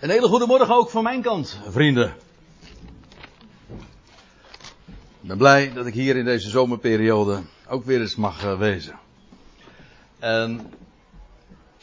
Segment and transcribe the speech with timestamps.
[0.00, 2.14] Een hele goede morgen ook van mijn kant, vrienden.
[5.20, 8.98] Ik ben blij dat ik hier in deze zomerperiode ook weer eens mag uh, wezen.
[10.18, 10.72] En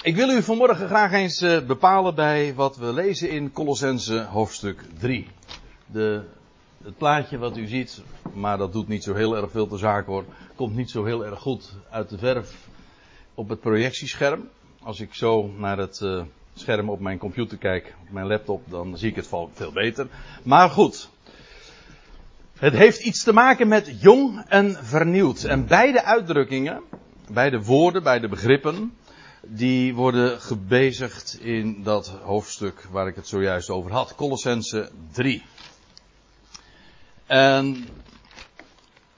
[0.02, 4.84] ik wil u vanmorgen graag eens uh, bepalen bij wat we lezen in Colossense hoofdstuk
[5.00, 5.28] 3.
[5.86, 6.24] De,
[6.84, 8.02] het plaatje wat u ziet,
[8.34, 10.26] maar dat doet niet zo heel erg veel te zaak hoor,
[10.56, 12.68] komt niet zo heel erg goed uit de verf
[13.34, 14.50] op het projectiescherm.
[14.84, 16.22] Als ik zo naar het uh,
[16.60, 20.08] scherm op mijn computer kijk, op mijn laptop, dan zie ik het veel beter.
[20.44, 21.10] Maar goed.
[22.60, 25.44] Het heeft iets te maken met jong en vernieuwd.
[25.44, 26.82] En beide uitdrukkingen,
[27.32, 28.98] beide woorden, beide begrippen,
[29.42, 34.16] die worden gebezigd in dat hoofdstuk waar ik het zojuist over had.
[34.16, 35.44] Colossense 3.
[37.26, 37.88] En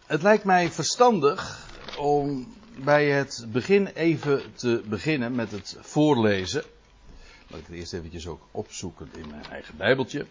[0.05, 1.67] het lijkt mij verstandig
[1.97, 2.53] om
[2.83, 6.63] bij het begin even te beginnen met het voorlezen.
[7.49, 10.25] Laat ik het eerst eventjes ook opzoeken in mijn eigen Bijbeltje.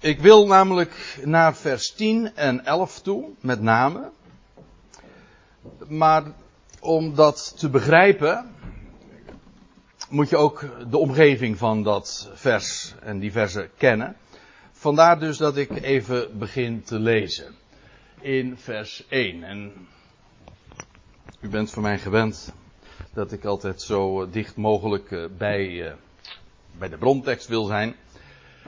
[0.00, 4.10] Ik wil namelijk naar vers 10 en 11 toe, met name.
[5.88, 6.32] Maar
[6.80, 8.54] om dat te begrijpen,
[10.08, 14.16] moet je ook de omgeving van dat vers en die versen kennen.
[14.72, 17.54] Vandaar dus dat ik even begin te lezen.
[18.20, 19.42] In vers 1.
[19.42, 19.88] En
[21.40, 22.52] u bent van mij gewend
[23.14, 25.92] dat ik altijd zo eh, dicht mogelijk eh, bij, eh,
[26.78, 27.96] bij de brontekst wil zijn.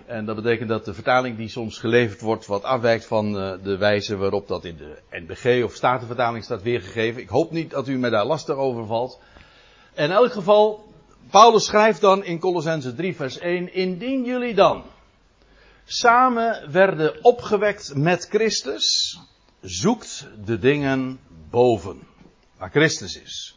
[0.06, 4.16] En dat betekent dat de vertaling die soms geleverd wordt wat afwijkt van de wijze
[4.16, 7.20] waarop dat in de NBG of Statenvertaling staat weergegeven.
[7.20, 9.20] Ik hoop niet dat u mij daar lastig over valt.
[9.94, 10.84] In elk geval,
[11.30, 14.84] Paulus schrijft dan in Colossense 3 vers 1, indien jullie dan
[15.84, 19.18] samen werden opgewekt met Christus,
[19.60, 22.00] zoekt de dingen boven,
[22.58, 23.56] waar Christus is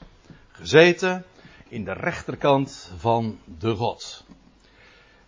[0.60, 1.26] gezeten
[1.68, 4.24] in de rechterkant van de God.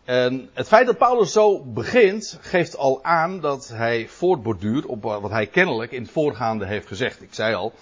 [0.04, 5.30] En het feit dat Paulus zo begint, geeft al aan dat hij voortborduurt op wat
[5.30, 7.22] hij kennelijk in het voorgaande heeft gezegd.
[7.22, 7.74] Ik zei al,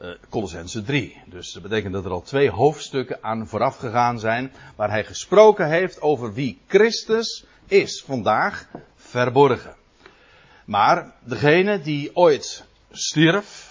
[0.00, 1.22] uh, Colossense 3.
[1.26, 5.68] Dus dat betekent dat er al twee hoofdstukken aan vooraf gegaan zijn, waar hij gesproken
[5.68, 9.74] heeft over wie Christus is, vandaag verborgen.
[10.64, 13.65] Maar degene die ooit stierf,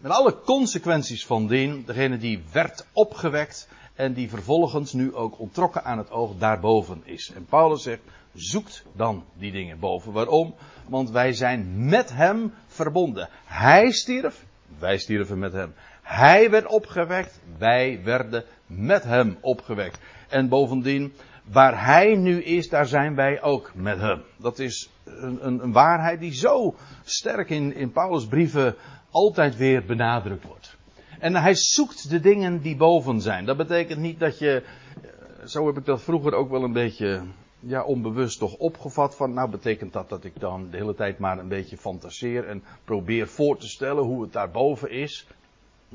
[0.00, 5.84] met alle consequenties van dien, degene die werd opgewekt en die vervolgens nu ook ontrokken
[5.84, 7.32] aan het oog daarboven is.
[7.34, 8.00] En Paulus zegt,
[8.32, 10.12] zoekt dan die dingen boven.
[10.12, 10.54] Waarom?
[10.88, 13.28] Want wij zijn met hem verbonden.
[13.44, 14.44] Hij stierf,
[14.78, 15.74] wij stierven met hem.
[16.02, 19.98] Hij werd opgewekt, wij werden met hem opgewekt.
[20.28, 21.12] En bovendien,
[21.44, 24.22] waar hij nu is, daar zijn wij ook met hem.
[24.36, 26.74] Dat is een, een, een waarheid die zo
[27.04, 28.76] sterk in, in Paulus' brieven
[29.16, 30.76] altijd weer benadrukt wordt.
[31.18, 33.44] En hij zoekt de dingen die boven zijn.
[33.44, 37.22] Dat betekent niet dat je, eh, zo heb ik dat vroeger ook wel een beetje,
[37.60, 41.38] ja, onbewust toch opgevat van, nou betekent dat dat ik dan de hele tijd maar
[41.38, 45.26] een beetje fantaseer en probeer voor te stellen hoe het daarboven is.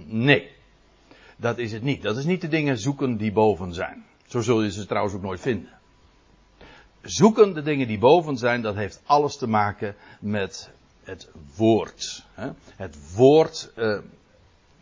[0.04, 0.52] Nee,
[1.38, 2.02] dat is het niet.
[2.02, 4.06] Dat is niet de dingen zoeken die boven zijn.
[4.26, 5.70] Zo zul je ze trouwens ook nooit vinden.
[7.02, 10.72] Zoeken de dingen die boven zijn, dat heeft alles te maken met
[11.04, 12.26] het woord.
[12.76, 13.98] Het woord, eh,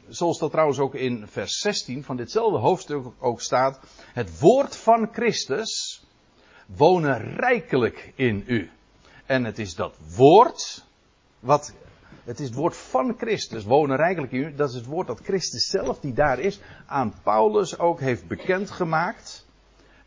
[0.08, 3.80] zoals dat trouwens ook in vers 16 van ditzelfde hoofdstuk ook staat.
[4.14, 6.04] Het woord van Christus
[6.66, 8.70] wonen rijkelijk in u.
[9.26, 10.86] En het is dat woord,
[11.40, 11.74] wat,
[12.24, 14.56] het is het woord van Christus, wonen rijkelijk in u.
[14.56, 19.48] Dat is het woord dat Christus zelf, die daar is, aan Paulus ook heeft bekendgemaakt.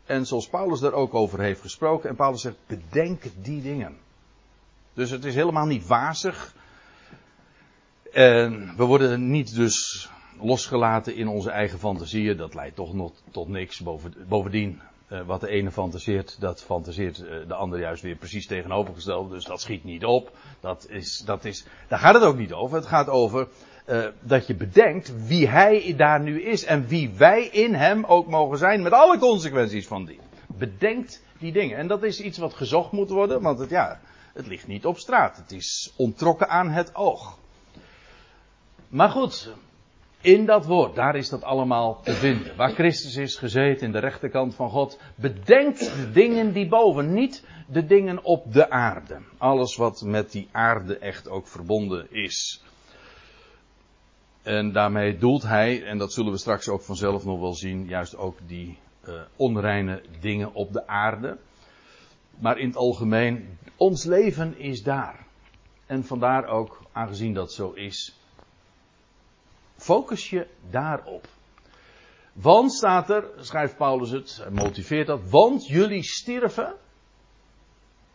[0.05, 2.09] En zoals Paulus daar ook over heeft gesproken.
[2.09, 3.97] En Paulus zegt, bedenk die dingen.
[4.93, 6.53] Dus het is helemaal niet wazig.
[8.11, 10.09] En we worden niet dus
[10.41, 12.37] losgelaten in onze eigen fantasieën.
[12.37, 13.83] Dat leidt toch nog tot niks.
[14.27, 19.29] Bovendien, eh, wat de ene fantaseert, dat fantaseert eh, de ander juist weer precies tegenovergesteld.
[19.29, 20.31] Dus dat schiet niet op.
[20.59, 22.77] Dat is, dat is, daar gaat het ook niet over.
[22.77, 23.47] Het gaat over
[23.89, 28.27] uh, dat je bedenkt wie hij daar nu is en wie wij in hem ook
[28.27, 30.19] mogen zijn met alle consequenties van die.
[30.47, 31.77] Bedenkt die dingen.
[31.77, 33.99] En dat is iets wat gezocht moet worden, want het, ja,
[34.33, 35.37] het ligt niet op straat.
[35.37, 37.37] Het is ontrokken aan het oog.
[38.87, 39.53] Maar goed,
[40.21, 42.55] in dat woord, daar is dat allemaal te vinden.
[42.55, 44.99] Waar Christus is gezeten in de rechterkant van God.
[45.15, 49.19] Bedenkt de dingen die boven, niet de dingen op de aarde.
[49.37, 52.63] Alles wat met die aarde echt ook verbonden is.
[54.41, 58.17] En daarmee doelt hij, en dat zullen we straks ook vanzelf nog wel zien, juist
[58.17, 58.77] ook die
[59.07, 61.37] uh, onreine dingen op de aarde.
[62.39, 65.25] Maar in het algemeen, ons leven is daar.
[65.85, 68.17] En vandaar ook, aangezien dat zo is,
[69.77, 71.27] focus je daarop.
[72.33, 76.73] Want staat er, schrijft Paulus het, motiveert dat, want jullie stierven.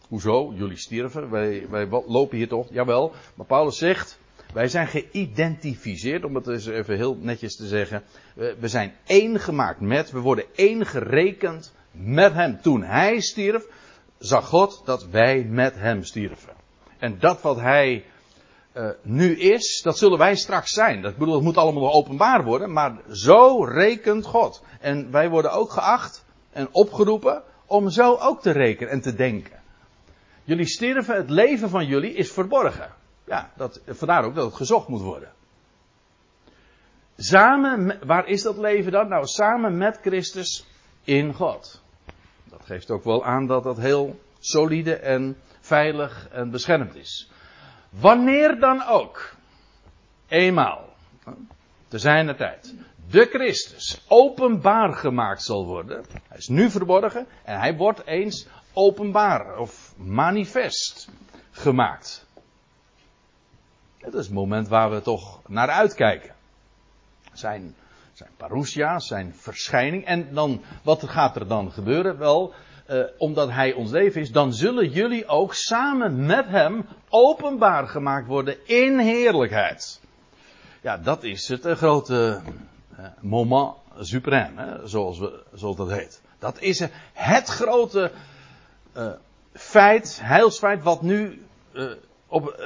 [0.08, 0.52] Hoezo?
[0.56, 1.30] Jullie stierven?
[1.30, 2.66] Wij, wij lopen hier toch?
[2.70, 3.12] Jawel.
[3.34, 4.18] Maar Paulus zegt,
[4.52, 8.02] wij zijn geïdentificeerd, om het eens even heel netjes te zeggen.
[8.34, 12.60] We zijn één gemaakt met, we worden één gerekend met hem.
[12.60, 13.66] Toen hij stierf,
[14.18, 16.52] zag God dat wij met hem stierven.
[16.98, 18.04] En dat wat hij
[18.74, 21.02] uh, nu is, dat zullen wij straks zijn.
[21.02, 24.62] Dat, bedoel, dat moet allemaal nog openbaar worden, maar zo rekent God.
[24.80, 29.60] En wij worden ook geacht en opgeroepen om zo ook te rekenen en te denken.
[30.44, 32.94] Jullie sterven, het leven van jullie is verborgen.
[33.24, 35.32] Ja, dat, vandaar ook dat het gezocht moet worden.
[37.16, 39.08] Samen, waar is dat leven dan?
[39.08, 40.66] Nou, samen met Christus
[41.04, 41.82] in God.
[42.50, 47.30] Dat geeft ook wel aan dat dat heel solide en veilig en beschermd is.
[47.90, 49.34] Wanneer dan ook,
[50.28, 50.88] eenmaal,
[51.88, 52.74] te zijner tijd,
[53.10, 56.04] de Christus openbaar gemaakt zal worden.
[56.28, 61.08] Hij is nu verborgen en hij wordt eens openbaar of manifest
[61.50, 62.26] gemaakt.
[63.98, 66.34] Het is het moment waar we toch naar uitkijken.
[67.32, 67.74] Zijn,
[68.18, 70.04] zijn parousia, zijn verschijning.
[70.04, 72.18] En dan, wat gaat er dan gebeuren?
[72.18, 72.54] Wel,
[72.86, 78.26] eh, omdat hij ons leven is, dan zullen jullie ook samen met hem openbaar gemaakt
[78.26, 80.00] worden in heerlijkheid.
[80.80, 82.40] Ja, dat is het uh, grote
[82.98, 86.22] uh, moment suprême, hè, zoals, we, zoals dat heet.
[86.38, 86.78] Dat is
[87.12, 88.12] het grote
[89.52, 91.42] feit, heilsfeit, wat nu
[92.28, 92.60] op,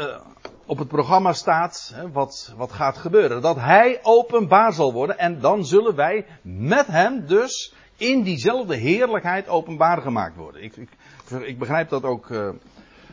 [0.66, 3.42] op het programma staat, hè, wat, wat gaat gebeuren.
[3.42, 9.48] Dat hij openbaar zal worden en dan zullen wij met hem dus in diezelfde heerlijkheid
[9.48, 10.62] openbaar gemaakt worden.
[10.62, 10.90] Ik, ik,
[11.30, 12.48] ik begrijp dat ook, uh,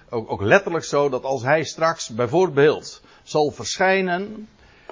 [0.09, 4.47] ook, ook letterlijk zo, dat als hij straks bijvoorbeeld zal verschijnen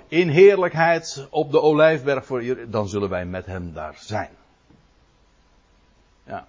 [0.08, 4.30] in heerlijkheid op de olijfberg voor dan zullen wij met hem daar zijn.
[6.24, 6.48] Ja.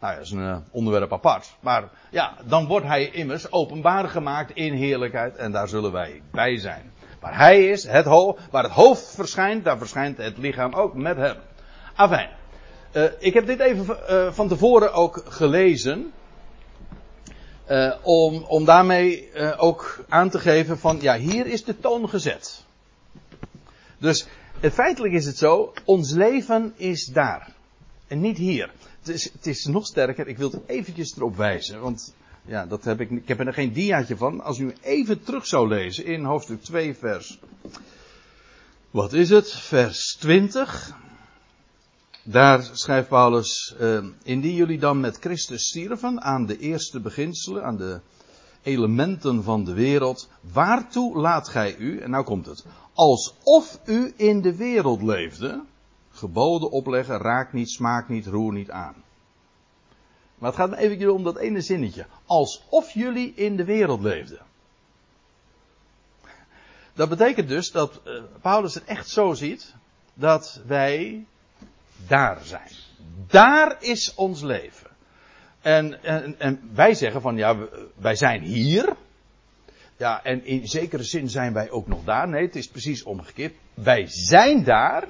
[0.00, 1.56] Nou dat is een uh, onderwerp apart.
[1.60, 6.58] Maar ja, dan wordt hij immers openbaar gemaakt in heerlijkheid en daar zullen wij bij
[6.58, 6.92] zijn.
[7.20, 11.16] Waar hij is, het hoofd, waar het hoofd verschijnt, daar verschijnt het lichaam ook met
[11.16, 11.36] hem.
[11.94, 12.30] Afijn.
[12.92, 16.12] Uh, ik heb dit even uh, van tevoren ook gelezen.
[18.02, 22.64] Om, om daarmee ook aan te geven van, ja, hier is de toon gezet.
[23.98, 24.26] Dus
[24.60, 27.52] feitelijk is het zo, ons leven is daar.
[28.06, 28.70] En niet hier.
[29.08, 32.14] Het is, het is nog sterker, ik wil het eventjes erop wijzen, want
[32.44, 34.40] ja, dat heb ik, ik heb er geen diaatje van.
[34.40, 37.38] Als u even terug zou lezen in hoofdstuk 2 vers,
[38.90, 39.52] wat is het?
[39.52, 40.96] Vers 20.
[42.22, 47.76] Daar schrijft Paulus, uh, indien jullie dan met Christus stierven aan de eerste beginselen, aan
[47.76, 48.00] de
[48.62, 54.40] elementen van de wereld, waartoe laat gij u, en nou komt het, alsof u in
[54.40, 55.64] de wereld leefde,
[56.18, 58.94] geboden opleggen, raak niet, smaak niet, roer niet aan.
[60.38, 62.06] Maar het gaat me even om dat ene zinnetje.
[62.26, 64.40] Alsof jullie in de wereld leefden.
[66.94, 69.74] Dat betekent dus dat uh, Paulus het echt zo ziet
[70.14, 71.24] dat wij
[72.06, 72.70] daar zijn.
[73.26, 74.90] Daar is ons leven.
[75.60, 77.56] En, en, en wij zeggen van ja,
[77.94, 78.96] wij zijn hier.
[79.96, 82.28] Ja, en in zekere zin zijn wij ook nog daar.
[82.28, 83.54] Nee, het is precies omgekeerd.
[83.74, 85.08] Wij zijn daar.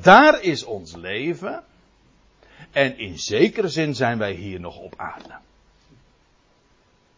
[0.00, 1.64] Daar is ons leven.
[2.70, 5.34] En in zekere zin zijn wij hier nog op aarde.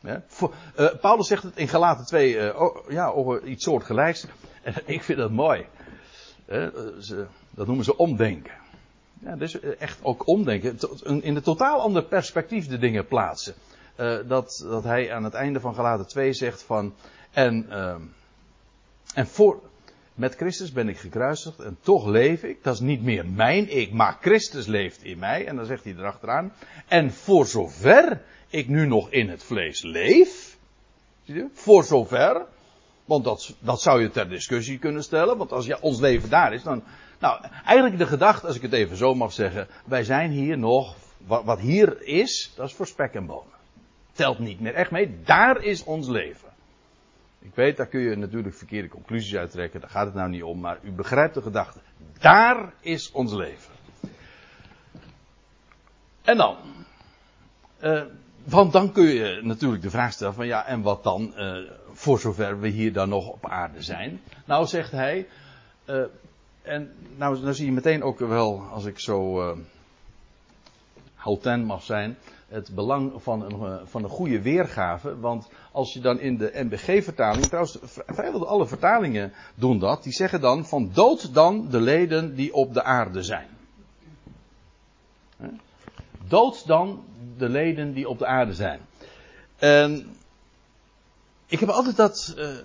[0.01, 0.23] Ja,
[0.79, 4.27] uh, Paulus zegt het in Galaten 2, uh, oh, ja, over iets soortgelijks.
[4.63, 5.67] En ik vind dat mooi.
[6.47, 6.67] Uh,
[7.01, 8.55] ze, dat noemen ze omdenken.
[9.21, 10.79] Ja, dus echt ook omdenken.
[11.03, 13.55] In een totaal ander perspectief de dingen plaatsen.
[14.27, 16.95] Dat, dat hij aan het einde van Galaten 2 zegt van.
[17.31, 17.95] En, uh,
[19.15, 19.61] en voor,
[20.15, 22.63] met Christus ben ik gekruisigd en toch leef ik.
[22.63, 25.47] Dat is niet meer mijn ik, maar Christus leeft in mij.
[25.47, 26.53] En dan zegt hij erachteraan.
[26.89, 30.57] En voor zover ik nu nog in het vlees leef.
[31.25, 31.49] Zie je?
[31.53, 32.47] Voor zover.
[33.05, 35.37] Want dat, dat zou je ter discussie kunnen stellen.
[35.37, 36.83] Want als ja, ons leven daar is, dan,
[37.19, 40.97] nou, eigenlijk de gedachte, als ik het even zo mag zeggen, wij zijn hier nog,
[41.27, 43.53] wat, wat hier is, dat is voor spek en bonen.
[44.13, 46.54] Telt niet meer echt mee, daar is ons leven.
[47.45, 50.43] Ik weet, daar kun je natuurlijk verkeerde conclusies uit trekken, daar gaat het nou niet
[50.43, 51.79] om, maar u begrijpt de gedachte.
[52.19, 53.73] Daar is ons leven.
[56.23, 56.57] En dan,
[57.83, 58.03] uh,
[58.45, 62.19] want dan kun je natuurlijk de vraag stellen van ja, en wat dan, uh, voor
[62.19, 64.21] zover we hier dan nog op aarde zijn?
[64.45, 65.27] Nou zegt hij,
[65.87, 66.05] uh,
[66.63, 69.41] en nou, zie je meteen ook wel, als ik zo
[71.25, 72.17] uh, mag zijn,
[72.49, 75.19] het belang van een, eh, van een goede weergave.
[75.19, 80.41] Want als je dan in de NBG-vertaling, trouwens vrijwel alle vertalingen doen dat, die zeggen
[80.41, 83.49] dan van dood dan de leden die op de aarde zijn.
[86.29, 87.05] Dood dan
[87.37, 88.81] de leden die op de aarde zijn.
[91.47, 92.57] Ik heb altijd dat, uh,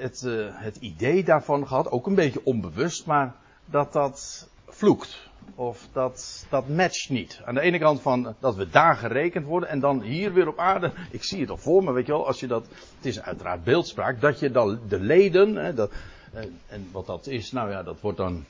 [0.00, 3.34] het, uh, het idee daarvan gehad, ook een beetje onbewust, maar
[3.64, 5.28] dat dat vloekt.
[5.54, 7.40] Of dat, dat matcht niet.
[7.44, 10.58] Aan de ene kant van dat we daar gerekend worden en dan hier weer op
[10.58, 10.92] aarde.
[11.10, 12.66] Ik zie het al voor me, weet je wel, als je dat.
[12.96, 15.56] Het is uiteraard beeldspraak, dat je dan de leden.
[15.56, 15.92] Hè, dat,
[16.32, 18.44] en, en wat dat is, nou ja, dat wordt dan.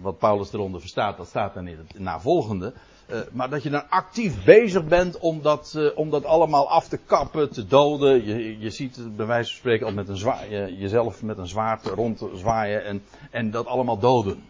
[0.00, 2.72] Wat Paulus eronder verstaat, dat staat dan in het navolgende.
[3.10, 6.88] Uh, maar dat je dan actief bezig bent om dat, uh, om dat allemaal af
[6.88, 8.24] te kappen, te doden.
[8.24, 10.48] Je, je ziet het bij wijze van spreken al met een zwaard,
[10.78, 14.42] jezelf met een zwaard rond zwaaien en, en dat allemaal doden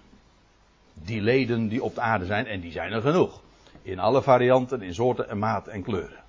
[0.95, 3.41] die leden die op de aarde zijn, en die zijn er genoeg.
[3.83, 6.23] In alle varianten, in soorten en maat en kleuren.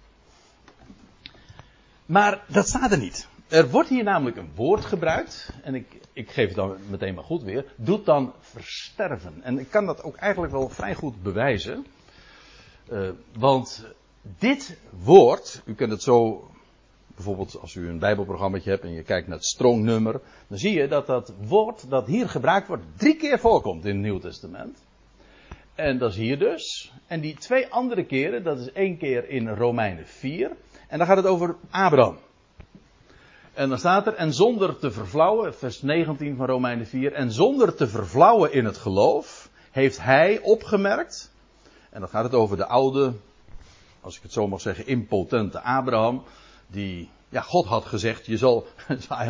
[2.06, 3.28] Maar dat staat er niet.
[3.48, 7.24] Er wordt hier namelijk een woord gebruikt, en ik, ik geef het dan meteen maar
[7.24, 9.40] goed weer, doet dan versterven.
[9.42, 11.86] En ik kan dat ook eigenlijk wel vrij goed bewijzen.
[12.92, 13.86] Uh, want
[14.22, 16.50] dit woord, u kunt het zo
[17.16, 20.88] bijvoorbeeld als u een bijbelprogramma hebt en je kijkt naar het strongnummer, dan zie je
[20.88, 24.84] dat dat woord dat hier gebruikt wordt drie keer voorkomt in het Nieuw Testament.
[25.76, 26.94] En dat is hier dus.
[27.08, 30.52] En die twee andere keren, dat is één keer in Romeinen 4.
[30.88, 32.18] En dan gaat het over Abraham.
[33.54, 37.76] En dan staat er, en zonder te vervlouwen, vers 19 van Romeinen 4, en zonder
[37.76, 41.32] te vervlouwen in het geloof, heeft hij opgemerkt,
[41.90, 43.14] en dan gaat het over de oude,
[44.02, 46.24] als ik het zo mag zeggen, impotente Abraham,
[46.68, 48.68] die, ja, God had gezegd, je zal,
[49.10, 49.28] hij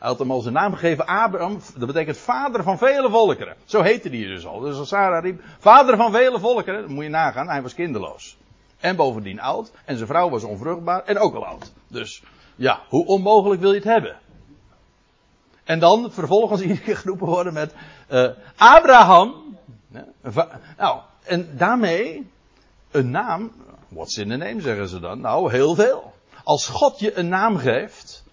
[0.00, 3.56] had, hem al zijn naam gegeven, Abraham, dat betekent vader van vele volkeren.
[3.64, 4.60] Zo heette hij dus al.
[4.60, 8.36] Dus als Sarah riep, vader van vele volkeren, dan moet je nagaan, hij was kinderloos.
[8.78, 11.72] En bovendien oud, en zijn vrouw was onvruchtbaar en ook al oud.
[11.88, 12.22] Dus,
[12.56, 14.16] ja, hoe onmogelijk wil je het hebben?
[15.64, 17.74] En dan vervolgens iedere keer geroepen worden met
[18.10, 19.34] uh, Abraham.
[20.76, 22.30] Nou, en daarmee
[22.90, 23.52] een naam.
[23.88, 25.20] What's in the name zeggen ze dan?
[25.20, 26.14] Nou, heel veel.
[26.46, 28.24] Als God je een naam geeft.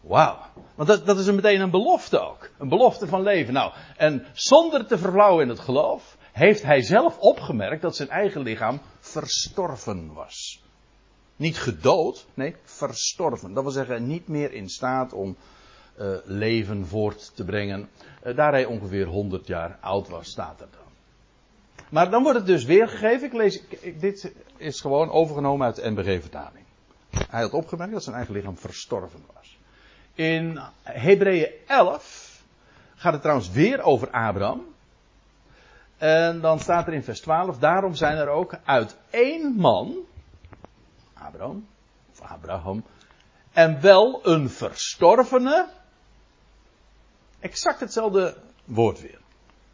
[0.00, 0.38] Wauw.
[0.74, 2.50] Want dat, dat is meteen een belofte ook.
[2.58, 3.54] Een belofte van leven.
[3.54, 6.16] Nou, en zonder te vervlouwen in het geloof.
[6.32, 10.62] Heeft hij zelf opgemerkt dat zijn eigen lichaam verstorven was.
[11.36, 13.52] Niet gedood, nee, verstorven.
[13.52, 15.36] Dat wil zeggen, niet meer in staat om
[15.98, 17.88] uh, leven voort te brengen.
[18.24, 20.92] Uh, daar hij ongeveer 100 jaar oud was, staat er dan.
[21.90, 23.26] Maar dan wordt het dus weergegeven.
[23.26, 23.62] Ik lees,
[23.98, 26.63] dit is gewoon overgenomen uit de NBG-vertaling.
[27.26, 29.58] Hij had opgemerkt dat zijn eigen lichaam verstorven was.
[30.14, 32.42] In Hebreeën 11
[32.94, 34.74] gaat het trouwens weer over Abraham.
[35.96, 39.96] En dan staat er in vers 12, daarom zijn er ook uit één man,
[41.12, 41.66] Abraham,
[42.10, 42.84] of Abraham,
[43.52, 45.68] en wel een verstorvene,
[47.40, 49.20] exact hetzelfde woord weer.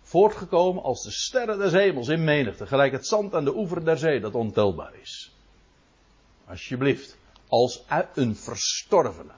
[0.02, 3.99] Voortgekomen als de sterren des hemels in menigte, gelijk het zand aan de oever der
[3.99, 5.35] zee dat ontelbaar is.
[6.47, 7.16] Alsjeblieft
[7.50, 7.83] als
[8.14, 9.33] een verstorvene.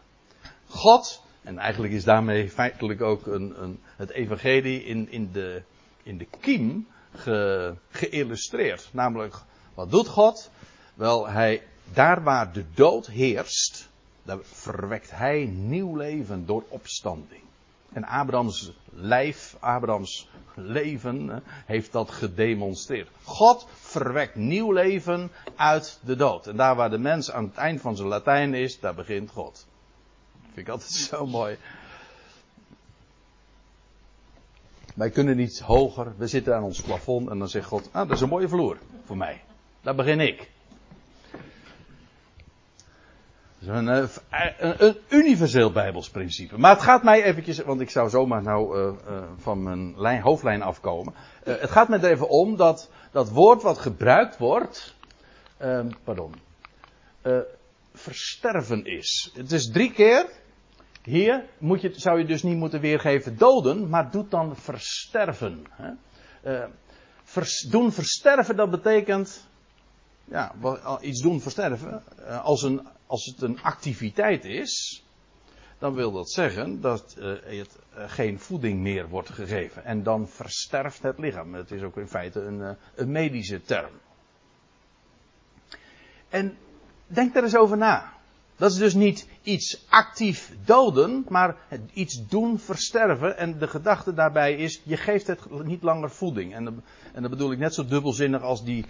[0.69, 5.62] God, en eigenlijk is daarmee feitelijk ook een, een, het evangelie in, in, de,
[6.02, 8.88] in de kiem ge, geïllustreerd.
[8.92, 9.35] Namelijk,
[9.75, 10.50] wat doet God?
[10.95, 13.88] Wel, hij, daar waar de dood heerst,
[14.23, 17.42] daar verwekt hij nieuw leven door opstanding.
[17.92, 23.08] En Abrahams lijf, Abrahams leven heeft dat gedemonstreerd.
[23.25, 26.46] God verwekt nieuw leven uit de dood.
[26.46, 29.66] En daar waar de mens aan het eind van zijn Latijn is, daar begint God.
[30.32, 31.56] Dat vind ik altijd zo mooi.
[34.94, 36.12] Wij kunnen niet hoger.
[36.16, 38.78] We zitten aan ons plafond en dan zegt God, ah, dat is een mooie vloer
[39.04, 39.42] voor mij.
[39.80, 40.50] Daar begin ik.
[43.66, 44.04] Een, eh,
[44.59, 46.59] een, een, universeel Bijbels principe.
[46.59, 50.62] Maar het gaat mij eventjes, want ik zou zomaar nou uh, van mijn lijn, hoofdlijn
[50.62, 51.14] afkomen.
[51.45, 54.95] Het gaat mij er even om dat dat woord wat gebruikt wordt,
[55.57, 56.35] ehm, pardon,
[57.95, 59.31] versterven is.
[59.35, 60.26] Het is drie keer.
[61.02, 65.66] Hier moet je, zou je dus niet moeten weergeven doden, maar doet dan versterven.
[65.71, 66.66] Hè?
[67.71, 69.49] Doen versterven, dat betekent
[70.25, 70.52] ja,
[71.00, 72.02] iets doen versterven.
[72.42, 75.04] Als een als het een activiteit is,
[75.78, 79.85] dan wil dat zeggen dat uh, het uh, geen voeding meer wordt gegeven.
[79.85, 81.54] En dan versterft het lichaam.
[81.54, 83.90] Het is ook in feite een, uh, een medische term.
[86.28, 86.57] En
[87.07, 88.12] denk daar eens over na.
[88.57, 91.57] Dat is dus niet iets actief doden, maar
[91.92, 93.37] iets doen versterven.
[93.37, 96.54] En de gedachte daarbij is, je geeft het niet langer voeding.
[96.54, 98.85] En, en dat bedoel ik net zo dubbelzinnig als die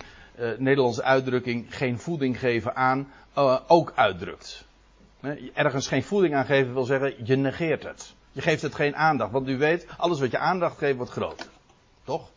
[0.58, 3.08] Nederlandse uitdrukking geen voeding geven aan
[3.38, 4.64] uh, ook uitdrukt.
[5.54, 8.14] Ergens geen voeding aan geven wil zeggen, je negeert het.
[8.32, 11.46] Je geeft het geen aandacht, want u weet, alles wat je aandacht geeft wordt groter.
[12.04, 12.30] Toch?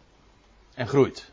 [0.73, 1.31] En groeit.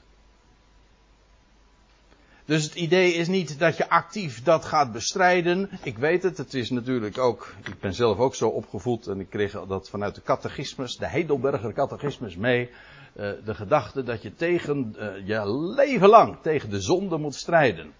[2.44, 5.70] Dus het idee is niet dat je actief dat gaat bestrijden.
[5.82, 9.30] Ik weet het, het is natuurlijk ook, ik ben zelf ook zo opgevoed en ik
[9.30, 12.70] kreeg dat vanuit de catechismus, de Heidelberger catechismus mee.
[13.16, 17.92] Uh, de gedachte dat je tegen, uh, je leven lang tegen de zonde moet strijden.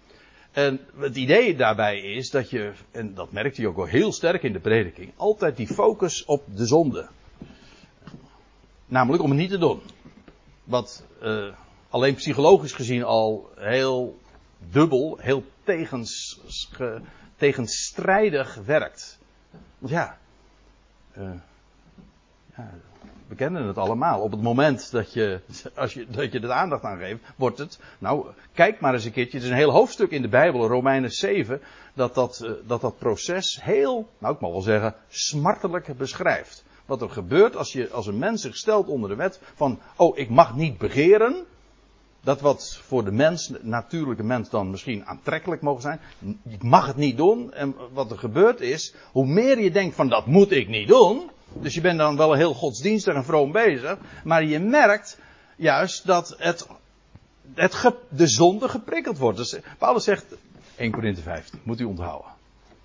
[0.53, 4.43] En het idee daarbij is dat je, en dat merkt hij ook wel heel sterk
[4.43, 7.07] in de prediking, altijd die focus op de zonde.
[8.85, 9.81] Namelijk om het niet te doen.
[10.63, 11.53] Wat uh,
[11.89, 14.19] alleen psychologisch gezien al heel
[14.69, 16.39] dubbel, heel tegens,
[16.71, 17.01] ge,
[17.35, 19.19] tegenstrijdig werkt.
[19.77, 20.17] Want ja,
[21.17, 21.33] uh,
[22.55, 22.71] ja,
[23.27, 24.21] we kennen het allemaal.
[24.21, 25.39] Op het moment dat je,
[25.75, 27.79] als je, dat je er aandacht aan geeft, wordt het.
[27.99, 29.37] Nou, kijk maar eens een keertje.
[29.37, 31.61] Het is een heel hoofdstuk in de Bijbel, Romeinen 7,
[31.93, 36.63] dat dat, uh, dat, dat proces heel, nou ik mag wel zeggen, smartelijk beschrijft.
[36.85, 40.17] Wat er gebeurt als, je, als een mens zich stelt onder de wet van, oh
[40.17, 41.45] ik mag niet begeren.
[42.21, 45.99] Dat wat voor de mens, natuurlijke mens dan misschien aantrekkelijk mogen zijn.
[46.49, 47.53] Ik mag het niet doen.
[47.53, 51.31] En wat er gebeurt is, hoe meer je denkt van dat moet ik niet doen.
[51.61, 53.97] Dus je bent dan wel heel godsdienstig en vroom bezig.
[54.23, 55.17] Maar je merkt
[55.55, 56.67] juist dat het,
[58.09, 59.37] de zonde geprikkeld wordt.
[59.37, 60.25] Dus Paulus zegt,
[60.75, 62.31] 1 Korinthe 15, moet u onthouden.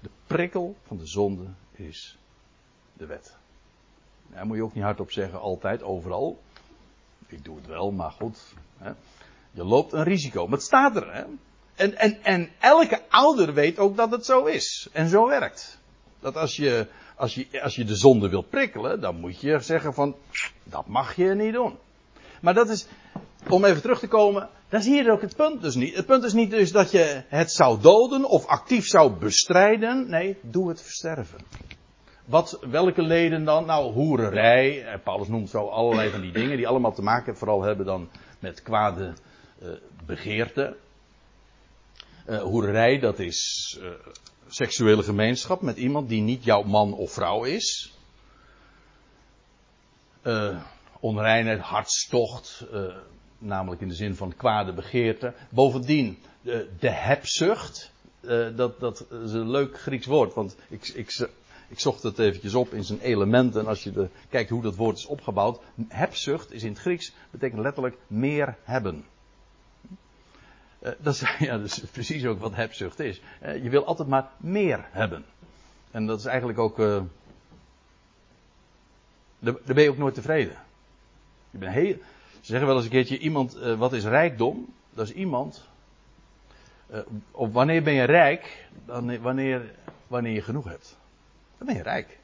[0.01, 2.19] De prikkel van de zonde is
[2.93, 3.37] de wet.
[4.27, 6.41] Daar moet je ook niet hardop zeggen, altijd, overal.
[7.27, 8.39] Ik doe het wel, maar goed.
[8.79, 8.91] Hè.
[9.51, 10.47] Je loopt een risico.
[10.47, 11.15] Maar het staat er.
[11.15, 11.25] Hè?
[11.75, 14.89] En, en, en elke ouder weet ook dat het zo is.
[14.93, 15.79] En zo werkt.
[16.21, 16.87] Dat als je,
[17.19, 20.17] als je, als je de zonde wil prikkelen, dan moet je zeggen van,
[20.65, 21.77] dat mag je niet doen.
[22.41, 22.87] Maar dat is,
[23.49, 25.97] om even terug te komen, dat is hier ook het punt dus niet.
[25.97, 30.11] Het punt is niet dus dat je het zou doden of actief zou bestrijden.
[30.11, 31.39] Nee, doe het versterven.
[32.25, 33.67] Wat, welke leden dan?
[33.67, 35.01] Nou, hoererij.
[35.05, 38.09] Paulus noemt zo allerlei van die dingen die allemaal te maken vooral hebben dan
[38.39, 39.13] met kwade
[39.63, 39.69] uh,
[40.07, 40.77] begeerte.
[42.27, 43.81] Uh, hoererij, dat is
[44.49, 47.93] seksuele gemeenschap met iemand die niet jouw man of vrouw is.
[51.01, 52.65] onreinheid, hartstocht,
[53.39, 55.35] namelijk in de zin van kwade begeerte.
[55.49, 56.19] Bovendien,
[56.79, 57.93] de hebzucht,
[58.57, 61.29] dat, dat is een leuk Grieks woord, want ik, ik,
[61.69, 63.61] ik zocht het eventjes op in zijn elementen.
[63.61, 65.61] En als je de, kijkt hoe dat woord is opgebouwd.
[65.89, 69.05] Hebzucht is in het Grieks, betekent letterlijk meer hebben.
[70.81, 71.61] Uh, dat, is, ja,
[71.93, 73.21] precies ook wat hebzucht is.
[73.43, 75.25] Uh, je wil altijd maar meer hebben.
[75.91, 76.79] En dat is eigenlijk ook.
[76.79, 77.03] Uh,
[79.39, 80.57] daar, ben je ook nooit tevreden.
[81.51, 81.97] Je bent heel,
[82.41, 84.75] ze zeggen wel eens een keertje: iemand, wat is rijkdom?
[84.91, 85.69] Dat is iemand.
[87.31, 88.69] of wanneer ben je rijk?
[88.87, 89.75] Dan, wanneer,
[90.07, 90.97] wanneer je genoeg hebt.
[91.59, 92.19] Dan ben je rijk.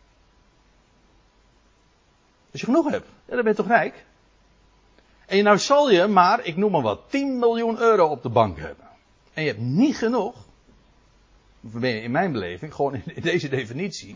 [2.50, 4.04] Als je genoeg hebt, dan ben je toch rijk?
[5.26, 8.58] En nou zal je maar, ik noem maar wat, 10 miljoen euro op de bank
[8.58, 8.88] hebben.
[9.32, 10.34] En je hebt niet genoeg.
[11.80, 14.14] In mijn beleving, gewoon in deze definitie,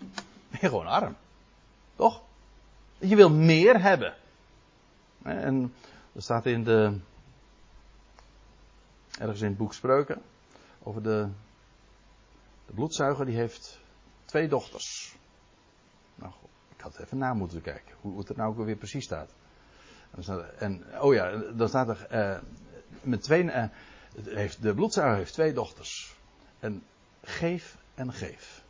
[0.51, 1.17] ben je gewoon arm.
[1.97, 2.23] Toch?
[2.99, 4.15] Je wil meer hebben.
[5.23, 5.75] En
[6.13, 6.99] er staat in de,
[9.19, 10.23] ergens in het boek Spreuken,
[10.83, 11.29] over de,
[12.67, 13.81] de bloedzuiger die heeft
[14.25, 15.17] twee dochters.
[16.15, 16.33] Nou,
[16.77, 19.31] ik had even na moeten kijken hoe het er nou ook weer precies staat.
[20.59, 22.39] En, oh ja, dan staat er, uh,
[23.03, 23.65] met twee, uh,
[24.25, 26.15] heeft, de bloedzuiger heeft twee dochters.
[26.61, 26.83] En
[27.23, 28.63] geef en geef.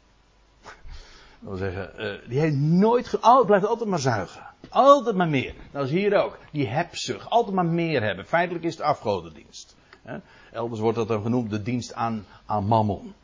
[1.40, 4.46] Dat wil zeggen, uh, die heeft nooit, al, blijft altijd maar zuigen.
[4.68, 5.55] Altijd maar meer.
[5.70, 6.38] Dat is hier ook.
[6.53, 7.31] Die hebzucht.
[7.31, 8.27] Altijd maar meer hebben.
[8.27, 9.77] Feitelijk is het afgodendienst.
[10.03, 10.18] Hè?
[10.53, 13.14] Elders wordt dat dan genoemd de dienst aan, aan mammon.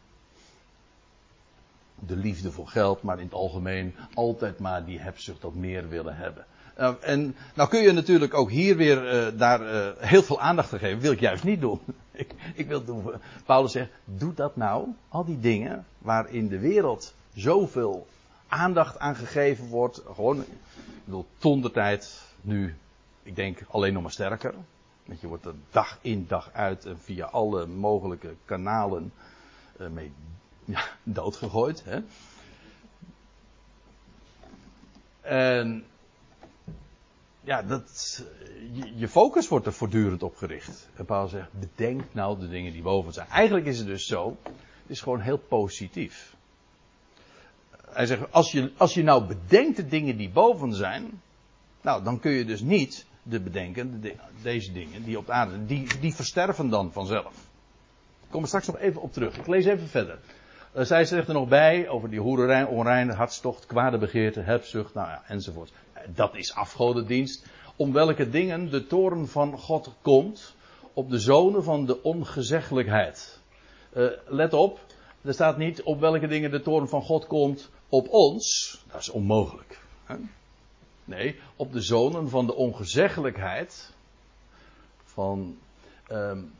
[1.94, 6.16] De liefde voor geld, maar in het algemeen altijd maar die hebzucht dat meer willen
[6.16, 6.46] hebben.
[6.78, 10.72] Uh, en nou kun je natuurlijk ook hier weer uh, daar uh, heel veel aandacht
[10.72, 11.00] aan geven.
[11.00, 11.80] Wil ik juist niet doen.
[12.12, 13.12] ik, ik wil doen.
[13.44, 14.88] Paulus zegt, doe dat nou.
[15.08, 18.06] Al die dingen waar in de wereld zoveel
[18.48, 20.02] aandacht aan gegeven wordt.
[20.14, 22.22] Gewoon, ik bedoel, ton de tijd.
[22.40, 22.76] Nu,
[23.22, 24.54] ik denk alleen nog maar sterker.
[25.06, 29.12] Want je wordt er dag in dag uit en via alle mogelijke kanalen
[29.90, 30.12] mee
[30.64, 31.84] ja, doodgegooid.
[31.84, 32.00] Hè?
[35.20, 35.84] En
[37.44, 38.22] ja, dat,
[38.94, 40.88] je, focus wordt er voortdurend op gericht.
[40.94, 43.28] En Paul zegt, bedenk nou de dingen die boven zijn.
[43.28, 44.54] Eigenlijk is het dus zo, het
[44.86, 46.34] is gewoon heel positief.
[47.90, 51.20] hij zegt, als je, als je nou bedenkt de dingen die boven zijn,
[51.80, 55.66] nou, dan kun je dus niet de bedenken, de, deze dingen die op de aarde,
[55.66, 57.32] die, die versterven dan vanzelf.
[58.22, 59.38] Ik kom er straks nog even op terug.
[59.38, 60.18] Ik lees even verder.
[60.76, 65.08] Uh, zij zegt er nog bij over die hoererij, onreine hartstocht, kwade begeerte, hebzucht, nou
[65.08, 65.72] ja, enzovoort.
[66.06, 67.46] Dat is afgodendienst.
[67.76, 70.54] Om welke dingen de toren van God komt
[70.92, 73.38] op de zonen van de ongezeggelijkheid.
[73.96, 74.80] Uh, let op,
[75.22, 78.78] er staat niet op welke dingen de toren van God komt op ons.
[78.90, 79.82] Dat is onmogelijk.
[81.04, 83.92] Nee, op de zonen van de ongezeggelijkheid.
[85.04, 85.56] Van.
[86.10, 86.52] Um,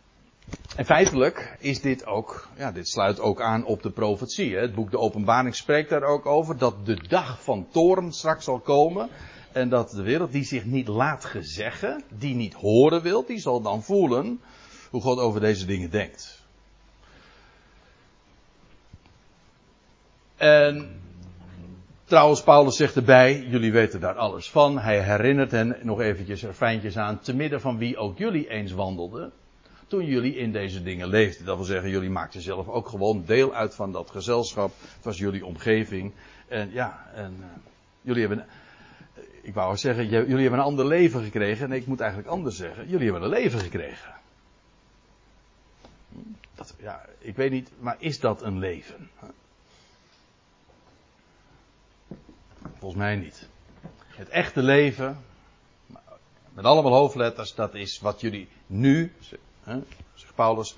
[0.77, 4.55] en feitelijk is dit ook, ja, dit sluit ook aan op de profetie.
[4.55, 4.61] Hè.
[4.61, 8.59] Het boek De Openbaring spreekt daar ook over dat de dag van toren straks zal
[8.59, 9.09] komen.
[9.55, 13.61] En dat de wereld die zich niet laat gezeggen, die niet horen wil, die zal
[13.61, 14.41] dan voelen
[14.91, 16.43] hoe God over deze dingen denkt.
[20.37, 21.01] En
[22.05, 24.79] trouwens, Paulus zegt erbij, jullie weten daar alles van.
[24.79, 28.73] Hij herinnert hen nog eventjes er fijntjes aan, te midden van wie ook jullie eens
[28.73, 29.33] wandelden.
[29.87, 31.47] Toen jullie in deze dingen leefden.
[31.47, 34.73] Dat wil zeggen, jullie maakten zelf ook gewoon deel uit van dat gezelschap.
[34.81, 36.13] Het was jullie omgeving.
[36.49, 37.47] En ja, en uh,
[38.01, 38.47] jullie hebben,
[39.45, 41.69] ik wou zeggen, jullie hebben een ander leven gekregen.
[41.69, 42.89] Nee, ik moet eigenlijk anders zeggen.
[42.89, 44.15] Jullie hebben een leven gekregen.
[46.55, 49.11] Dat, ja, ik weet niet, maar is dat een leven?
[52.79, 53.49] Volgens mij niet.
[54.07, 55.19] Het echte leven,
[56.53, 59.13] met allemaal hoofdletters, dat is wat jullie nu,
[60.15, 60.77] zegt Paulus,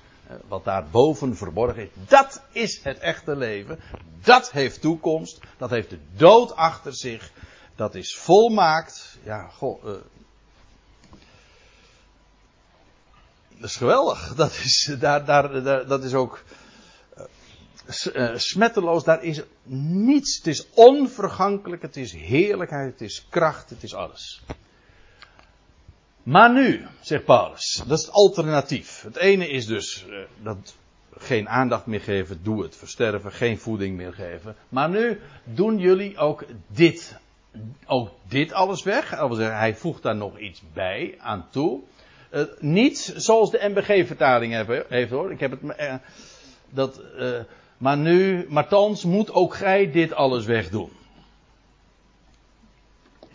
[0.48, 1.88] wat daar boven verborgen is.
[2.08, 3.80] Dat is het echte leven.
[4.22, 5.40] Dat heeft toekomst.
[5.56, 7.32] Dat heeft de dood achter zich.
[7.76, 9.18] Dat is volmaakt.
[9.24, 9.90] Ja, goh, uh,
[13.48, 14.28] dat is geweldig.
[14.34, 16.42] Dat is, daar, daar, dat is ook
[18.14, 19.04] uh, smetteloos.
[19.04, 20.36] Daar is niets.
[20.36, 21.82] Het is onvergankelijk.
[21.82, 22.92] Het is heerlijkheid.
[22.92, 23.70] Het is kracht.
[23.70, 24.42] Het is alles.
[26.22, 29.02] Maar nu, zegt Paulus, dat is het alternatief.
[29.02, 30.06] Het ene is dus
[30.42, 30.74] dat
[31.18, 34.56] geen aandacht meer geven, doe het versterven, geen voeding meer geven.
[34.68, 37.16] Maar nu doen jullie ook dit.
[37.86, 39.10] Ook dit alles weg.
[39.38, 41.80] Hij voegt daar nog iets bij aan toe.
[42.30, 44.52] Uh, niet zoals de MBG-vertaling
[44.88, 45.32] heeft hoor.
[45.32, 45.62] Ik heb het.
[45.62, 45.94] Uh,
[46.70, 47.40] dat, uh,
[47.78, 50.90] maar nu, maar thans moet ook gij dit alles wegdoen.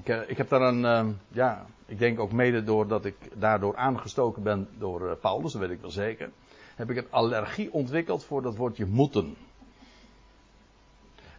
[0.04, 1.18] Ik, ik heb daar een.
[1.28, 5.82] ja, ik denk ook mede doordat ik daardoor aangestoken ben door Paulus, dat weet ik
[5.82, 6.30] wel zeker.
[6.76, 9.36] Heb ik een allergie ontwikkeld voor dat woordje moeten.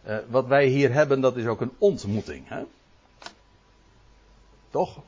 [0.07, 2.47] Uh, wat wij hier hebben, dat is ook een ontmoeting.
[2.47, 2.63] Hè?
[4.69, 5.01] Toch?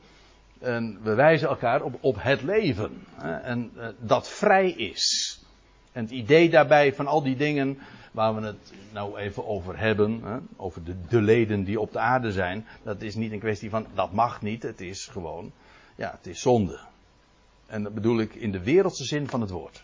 [0.59, 3.05] En we wijzen elkaar op, op het leven.
[3.15, 3.35] Hè?
[3.35, 5.39] En uh, dat vrij is.
[5.91, 7.79] En het idee daarbij van al die dingen
[8.11, 11.99] waar we het nou even over hebben, hè, over de, de, leden die op de
[11.99, 15.51] aarde zijn, dat is niet een kwestie van dat mag niet, het is gewoon,
[15.95, 16.79] ja, het is zonde.
[17.65, 19.83] En dat bedoel ik in de wereldse zin van het woord.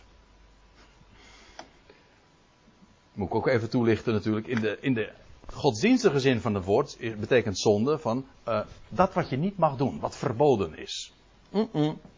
[3.12, 5.12] Moet ik ook even toelichten natuurlijk, in de, in de
[5.46, 10.00] godsdienstige zin van het woord betekent zonde van uh, dat wat je niet mag doen,
[10.00, 11.12] wat verboden is.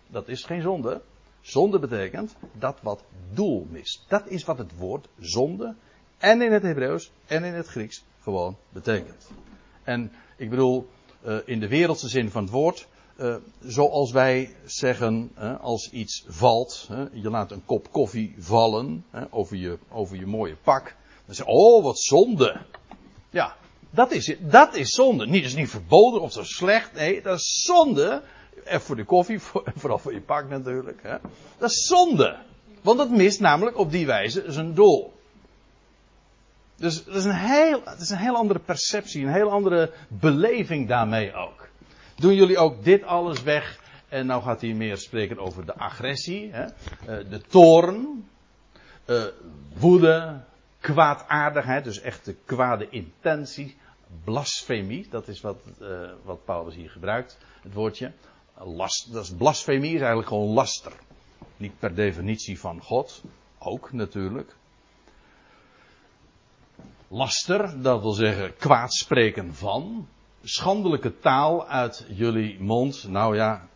[0.07, 1.03] Dat is geen zonde.
[1.41, 3.03] Zonde betekent dat wat
[3.33, 4.05] doel mist.
[4.09, 5.75] Dat is wat het woord zonde
[6.19, 9.31] en in het Hebreeuws en in het Grieks gewoon betekent.
[9.83, 10.89] En ik bedoel,
[11.27, 16.89] uh, in de wereldse zin van het woord, uh, zoals wij zeggen, als iets valt,
[17.13, 20.95] je laat een kop koffie vallen over, je, over je mooie pak,
[21.27, 22.61] dan zeg je, oh wat zonde.
[23.31, 23.57] Ja,
[23.91, 25.27] dat is, dat is zonde.
[25.27, 28.23] Niet, dat is niet verboden of zo slecht, nee, dat is zonde.
[28.65, 31.03] En voor de koffie, voor, vooral voor je pak natuurlijk.
[31.03, 31.17] Hè.
[31.59, 32.37] Dat is zonde.
[32.83, 35.13] Want het mist namelijk op die wijze zijn doel.
[36.77, 40.89] Dus dat is, een heel, dat is een heel andere perceptie, een heel andere beleving
[40.89, 41.64] daarmee ook.
[42.17, 43.81] Doen jullie ook dit alles weg?
[44.09, 46.65] En nou gaat hij meer spreken over de agressie, hè?
[46.65, 48.29] Eh, de toorn,
[49.07, 49.25] uh,
[49.77, 50.41] woede,
[50.81, 53.77] kwaadaardigheid, dus echt de kwade intentie,
[54.25, 58.13] blasfemie, dat is wat, uh, wat Paulus hier gebruikt, het woordje.
[58.59, 60.93] Last, dat is blasfemie is eigenlijk gewoon laster.
[61.57, 63.23] Niet per definitie van God,
[63.59, 64.55] ook natuurlijk
[67.09, 70.09] laster, dat wil zeggen kwaadspreken van,
[70.45, 73.09] schandelijke taal uit jullie mond.
[73.09, 73.69] Nou ja,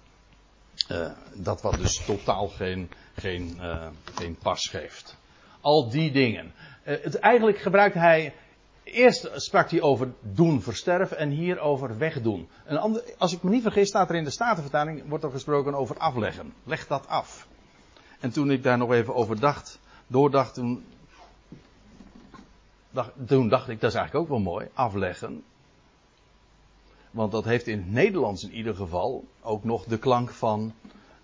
[0.90, 5.16] uh, dat wat dus totaal geen, geen, uh, geen pas geeft.
[5.60, 6.52] Al die dingen.
[6.84, 8.34] Uh, het, eigenlijk gebruikt hij.
[8.84, 12.48] Eerst sprak hij over doen versterven en hier over wegdoen.
[12.64, 15.74] Een ander, als ik me niet vergis, staat er in de Statenvertaling wordt er gesproken
[15.74, 16.52] over afleggen.
[16.64, 17.48] Leg dat af.
[18.20, 20.84] En toen ik daar nog even over dacht, doordacht, toen
[22.90, 25.44] dacht, toen dacht ik, dat is eigenlijk ook wel mooi, afleggen.
[27.10, 30.72] Want dat heeft in het Nederlands in ieder geval ook nog de klank van,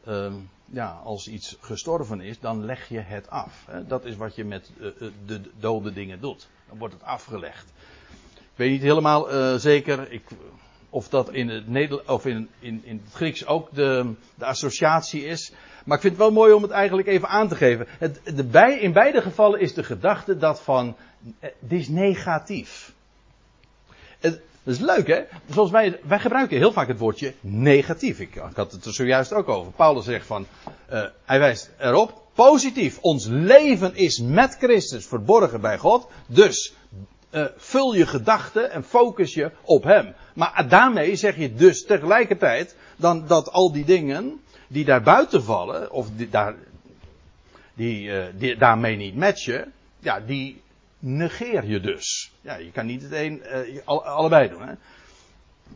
[0.09, 0.33] uh,
[0.67, 3.65] ja, als iets gestorven is, dan leg je het af.
[3.67, 3.87] Hè?
[3.87, 4.91] Dat is wat je met uh,
[5.27, 6.49] de dode dingen doet.
[6.69, 7.73] Dan wordt het afgelegd.
[8.35, 10.23] Ik weet niet helemaal uh, zeker ik,
[10.91, 15.53] of dat in het, of in, in, in het Grieks ook de, de associatie is.
[15.85, 17.87] Maar ik vind het wel mooi om het eigenlijk even aan te geven.
[17.99, 18.21] Het,
[18.81, 20.97] in beide gevallen is de gedachte dat van,
[21.39, 22.94] het is negatief.
[24.65, 25.23] Dat is leuk hè.
[25.51, 28.21] Zoals wij, wij gebruiken heel vaak het woordje negatief.
[28.21, 29.73] Ik, had het er zojuist ook over.
[29.73, 30.47] Paulus zegt van,
[30.93, 32.99] uh, hij wijst erop, positief.
[33.01, 36.09] Ons leven is met Christus verborgen bij God.
[36.27, 36.75] Dus
[37.31, 40.15] uh, vul je gedachten en focus je op Hem.
[40.35, 45.91] Maar daarmee zeg je dus tegelijkertijd dan dat al die dingen die daar buiten vallen,
[45.91, 46.55] of die, daar,
[47.75, 50.63] die, uh, die daarmee niet matchen, ja, die
[51.05, 52.33] negeer je dus.
[52.41, 54.69] Ja, je kan niet het een, uh, allebei doen.
[54.69, 54.75] Hè?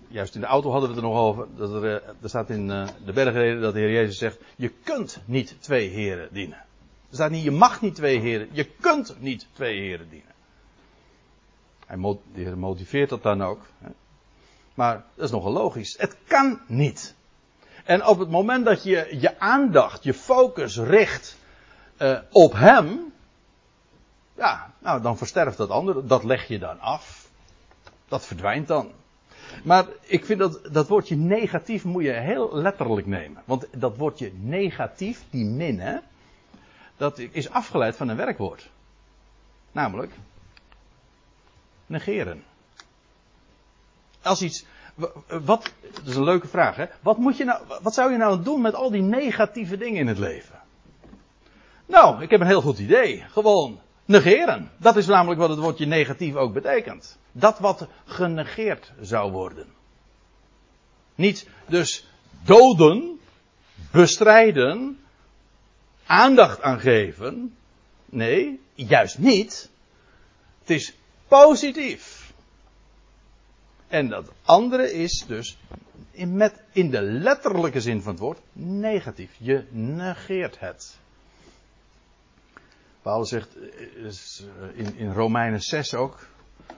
[0.08, 1.46] Juist in de auto hadden we het er nog over.
[1.56, 4.68] Dat er, uh, er staat in uh, de bergreden dat de Heer Jezus zegt: Je
[4.82, 6.58] kunt niet twee heren dienen.
[7.08, 8.48] Er staat niet: Je mag niet twee heren.
[8.52, 10.32] Je kunt niet twee heren dienen.
[11.86, 11.96] Hij
[12.56, 13.60] motiveert dat dan ook.
[13.78, 13.88] Hè?
[14.74, 15.96] Maar dat is nogal logisch.
[15.98, 17.14] Het kan niet.
[17.84, 21.36] En op het moment dat je je aandacht, je focus richt
[22.30, 23.12] op Hem,
[24.38, 26.04] ja, nou dan versterft dat andere.
[26.04, 27.28] Dat leg je dan af.
[28.08, 28.90] Dat verdwijnt dan.
[29.64, 33.42] Maar ik vind dat dat woordje negatief moet je heel letterlijk nemen.
[33.44, 35.96] Want dat woordje negatief, die min, hè,
[36.96, 38.70] dat is afgeleid van een werkwoord.
[39.72, 40.12] Namelijk
[41.86, 42.44] negeren.
[44.22, 44.64] Als iets.
[45.28, 46.86] Wat, dat is een leuke vraag, hè?
[47.00, 50.06] Wat, moet je nou, wat zou je nou doen met al die negatieve dingen in
[50.06, 50.60] het leven?
[51.86, 53.24] Nou, ik heb een heel goed idee.
[53.28, 54.70] Gewoon negeren.
[54.76, 57.18] Dat is namelijk wat het woordje negatief ook betekent.
[57.32, 59.66] Dat wat genegeerd zou worden.
[61.14, 62.08] Niet dus
[62.44, 63.20] doden,
[63.90, 64.98] bestrijden,
[66.06, 67.56] aandacht aan geven.
[68.04, 69.70] Nee, juist niet.
[70.60, 70.94] Het is
[71.28, 72.32] positief.
[73.88, 75.58] En dat andere is dus
[76.10, 79.30] in, met, in de letterlijke zin van het woord negatief.
[79.38, 80.98] Je negeert het.
[83.02, 84.06] Paulus zegt eh,
[84.74, 86.26] in, in Romeinen 6 ook.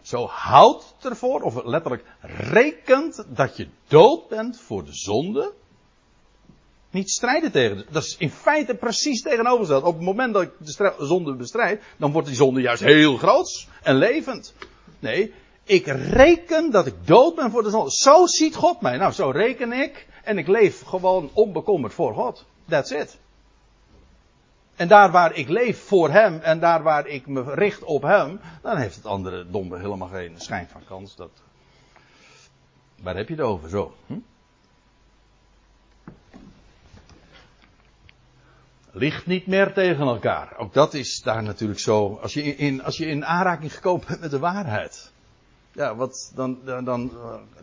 [0.03, 5.53] Zo houdt ervoor, of letterlijk rekent dat je dood bent voor de zonde.
[6.91, 7.85] Niet strijden tegen.
[7.91, 9.85] Dat is in feite precies tegenovergesteld.
[9.85, 13.69] Op het moment dat ik de zonde bestrijd, dan wordt die zonde juist heel groot
[13.83, 14.55] en levend.
[14.99, 15.33] Nee,
[15.65, 17.91] ik reken dat ik dood ben voor de zonde.
[17.91, 18.97] Zo ziet God mij.
[18.97, 20.07] Nou, zo reken ik.
[20.25, 22.45] En ik leef gewoon onbekommerd voor God.
[22.69, 23.19] That's it.
[24.81, 28.41] En daar waar ik leef voor hem en daar waar ik me richt op hem,
[28.63, 31.17] dan heeft het andere domme helemaal geen schijn van kans.
[31.17, 31.31] Dat...
[33.03, 33.69] Waar heb je het over?
[33.69, 33.95] Zo.
[34.07, 34.19] Hm?
[38.91, 40.57] Ligt niet meer tegen elkaar.
[40.57, 42.19] Ook dat is daar natuurlijk zo.
[42.23, 45.13] Als je in, als je in aanraking gekomen bent met de waarheid.
[45.73, 47.11] Ja, wat, dan, dan, dan,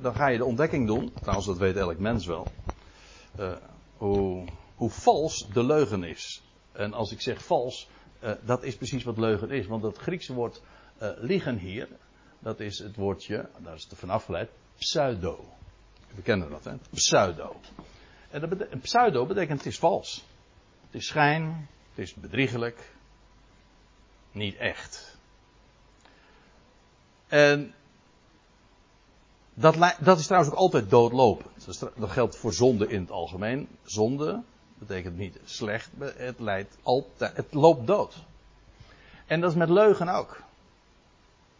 [0.01, 1.13] dan ga je de ontdekking doen.
[1.21, 2.47] Trouwens, dat weet elk mens wel.
[3.39, 3.51] Uh,
[3.97, 6.41] hoe, hoe vals de leugen is.
[6.77, 7.89] En als ik zeg vals,
[8.23, 9.67] uh, dat is precies wat leugen is.
[9.67, 10.61] Want dat Griekse woord
[11.21, 11.87] uh, hier,
[12.39, 15.45] dat is het woordje, daar is het van afgeleid, pseudo.
[16.15, 16.73] We kennen dat, hè?
[16.89, 17.55] Pseudo.
[18.29, 20.25] En pseudo betekent het is vals.
[20.85, 22.91] Het is schijn, het is bedriegelijk,
[24.31, 25.17] niet echt.
[27.27, 27.73] En
[29.53, 31.79] dat, dat is trouwens ook altijd doodlopend.
[31.95, 33.67] Dat geldt voor zonde in het algemeen.
[33.83, 34.43] Zonde,
[34.79, 38.15] betekent niet slecht, het, leidt altijd, het loopt dood.
[39.25, 40.41] En dat is met leugen ook.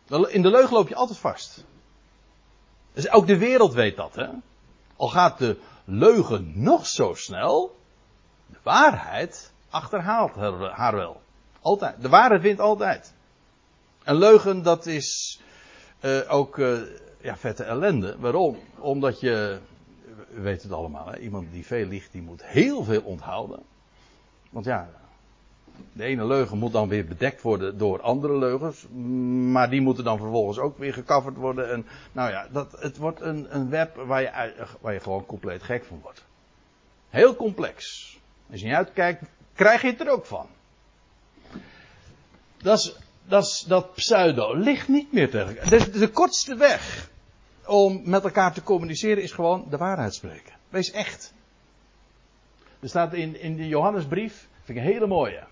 [0.08, 1.64] In de leugen loop je altijd vast.
[2.94, 4.28] Dus ook de wereld weet dat, hè.
[4.96, 7.76] Al gaat de leugen nog zo snel,
[8.46, 10.36] de waarheid achterhaalt
[10.72, 11.22] haar wel.
[11.62, 12.02] Altijd.
[12.02, 13.14] De waarheid wint altijd.
[14.04, 15.40] En leugen, dat is
[16.02, 16.80] uh, ook uh,
[17.22, 18.16] ja, vette ellende.
[18.20, 18.58] Waarom?
[18.78, 19.60] Omdat je
[20.30, 21.20] weet het allemaal, hè?
[21.20, 23.60] iemand die veel liegt, die moet heel veel onthouden.
[24.50, 24.90] Want ja,
[25.94, 28.88] de ene leugen moet dan weer bedekt worden door andere leugens.
[29.52, 31.72] Maar die moeten dan vervolgens ook weer gecoverd worden.
[31.72, 35.64] En nou ja, dat, het wordt een, een web waar je, waar je gewoon compleet
[35.64, 36.26] gek van wordt.
[37.10, 38.06] Heel complex.
[38.52, 40.48] Als je niet uitkijkt, krijg je het er ook van.
[42.58, 45.70] Dat is, dat, is, dat pseudo ligt niet meer tegen.
[45.70, 47.10] De, de kortste weg
[47.68, 50.54] om met elkaar te communiceren is gewoon de waarheid spreken.
[50.70, 51.34] Wees echt.
[52.80, 55.44] Er staat in, in de Johannesbrief, vind ik een hele mooie.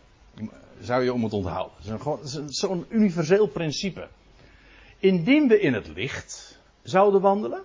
[0.79, 1.77] Zou je om het onthouden.
[1.83, 4.07] Het is zo'n universeel principe.
[4.99, 7.63] Indien we in het licht zouden wandelen,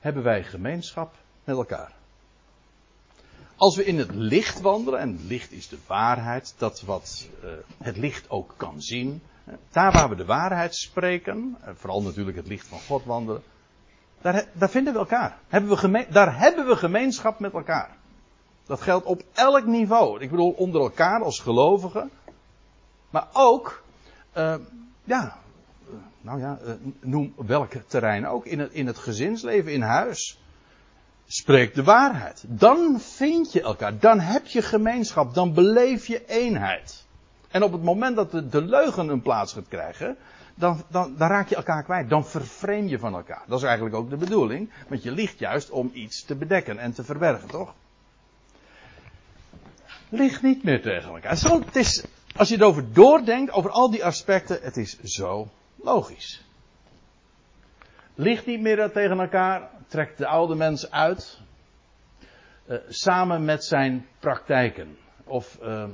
[0.00, 1.14] hebben wij gemeenschap
[1.44, 1.92] met elkaar.
[3.56, 7.50] Als we in het licht wandelen, en het licht is de waarheid, dat wat uh,
[7.78, 9.22] het licht ook kan zien,
[9.70, 13.42] daar waar we de waarheid spreken, vooral natuurlijk het licht van God wandelen,
[14.20, 15.38] daar, daar vinden we elkaar.
[15.48, 17.96] Hebben we daar hebben we gemeenschap met elkaar.
[18.66, 20.20] Dat geldt op elk niveau.
[20.20, 22.10] Ik bedoel, onder elkaar als gelovigen.
[23.10, 23.82] Maar ook,
[24.36, 24.54] uh,
[25.04, 25.36] ja,
[26.20, 26.58] nou ja,
[27.00, 28.46] noem welk terrein ook.
[28.46, 30.38] In het, in het gezinsleven, in huis.
[31.26, 32.44] Spreek de waarheid.
[32.46, 33.98] Dan vind je elkaar.
[33.98, 35.34] Dan heb je gemeenschap.
[35.34, 37.06] Dan beleef je eenheid.
[37.50, 40.16] En op het moment dat de, leugen een plaats gaat krijgen,
[40.54, 42.08] dan, dan, dan, raak je elkaar kwijt.
[42.08, 43.42] Dan vervreem je van elkaar.
[43.46, 44.72] Dat is eigenlijk ook de bedoeling.
[44.88, 47.74] Want je ligt juist om iets te bedekken en te verbergen, toch?
[50.08, 51.36] Ligt niet meer tegen elkaar.
[51.36, 52.04] Zo, het is,
[52.36, 56.44] als je erover doordenkt, over al die aspecten, het is zo logisch.
[58.14, 61.40] Ligt niet meer tegen elkaar, trekt de oude mens uit,
[62.66, 64.96] uh, samen met zijn praktijken.
[65.24, 65.84] Of, uh,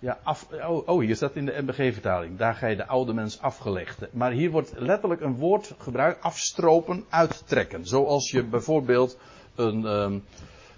[0.00, 3.40] ja, af, oh, oh, hier staat in de MBG-vertaling, daar ga je de oude mens
[3.40, 4.12] afgelegd.
[4.12, 7.86] Maar hier wordt letterlijk een woord gebruikt, afstropen, uittrekken.
[7.86, 9.18] Zoals je bijvoorbeeld
[9.54, 10.24] een, um,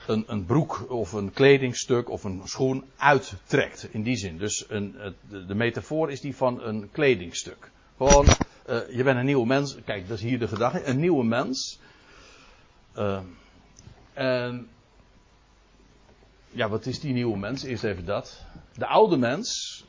[0.06, 3.88] een, een, broek of een kledingstuk of een schoen uittrekt.
[3.90, 4.38] In die zin.
[4.38, 4.96] Dus een,
[5.28, 7.70] de, metafoor is die van een kledingstuk.
[7.96, 9.76] Gewoon, uh, je bent een nieuwe mens.
[9.84, 10.84] Kijk, dat is hier de gedachte.
[10.84, 11.80] Een nieuwe mens.
[12.96, 13.20] Uh,
[14.12, 14.68] en.
[16.54, 17.62] Ja, wat is die nieuwe mens?
[17.62, 18.44] Eerst even dat.
[18.74, 19.80] De oude mens.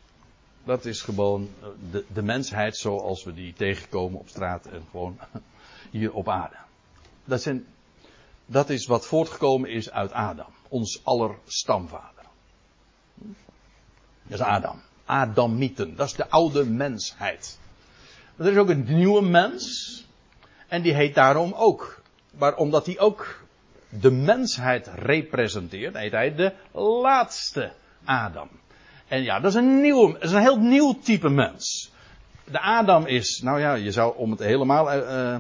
[0.64, 1.50] Dat is gewoon
[1.92, 5.20] de, de mensheid zoals we die tegenkomen op straat en gewoon
[5.92, 6.56] hier op aarde.
[7.26, 7.66] Dat, zijn,
[8.46, 10.54] dat is wat voortgekomen is uit Adam.
[10.68, 12.24] Ons aller stamvader.
[14.24, 14.82] Dat is Adam.
[15.06, 15.96] Adamieten.
[15.96, 17.60] Dat is de oude mensheid.
[18.36, 20.06] Er is ook een nieuwe mens.
[20.68, 22.02] En die heet daarom ook.
[22.38, 23.43] Maar omdat hij ook
[24.00, 26.54] de mensheid representeert, heet hij de
[27.02, 27.72] laatste
[28.06, 28.50] Adam.
[29.08, 31.92] En ja, dat is een nieuw, dat is een heel nieuw type mens.
[32.44, 35.36] De Adam is, nou ja, je zou om het helemaal uh,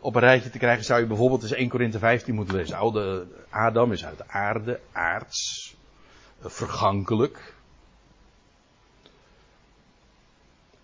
[0.00, 2.76] op een rijtje te krijgen, zou je bijvoorbeeld eens 1 Korinthe 15 moeten lezen.
[2.76, 5.74] Oude Adam is uit de aarde, aards,
[6.40, 7.54] vergankelijk.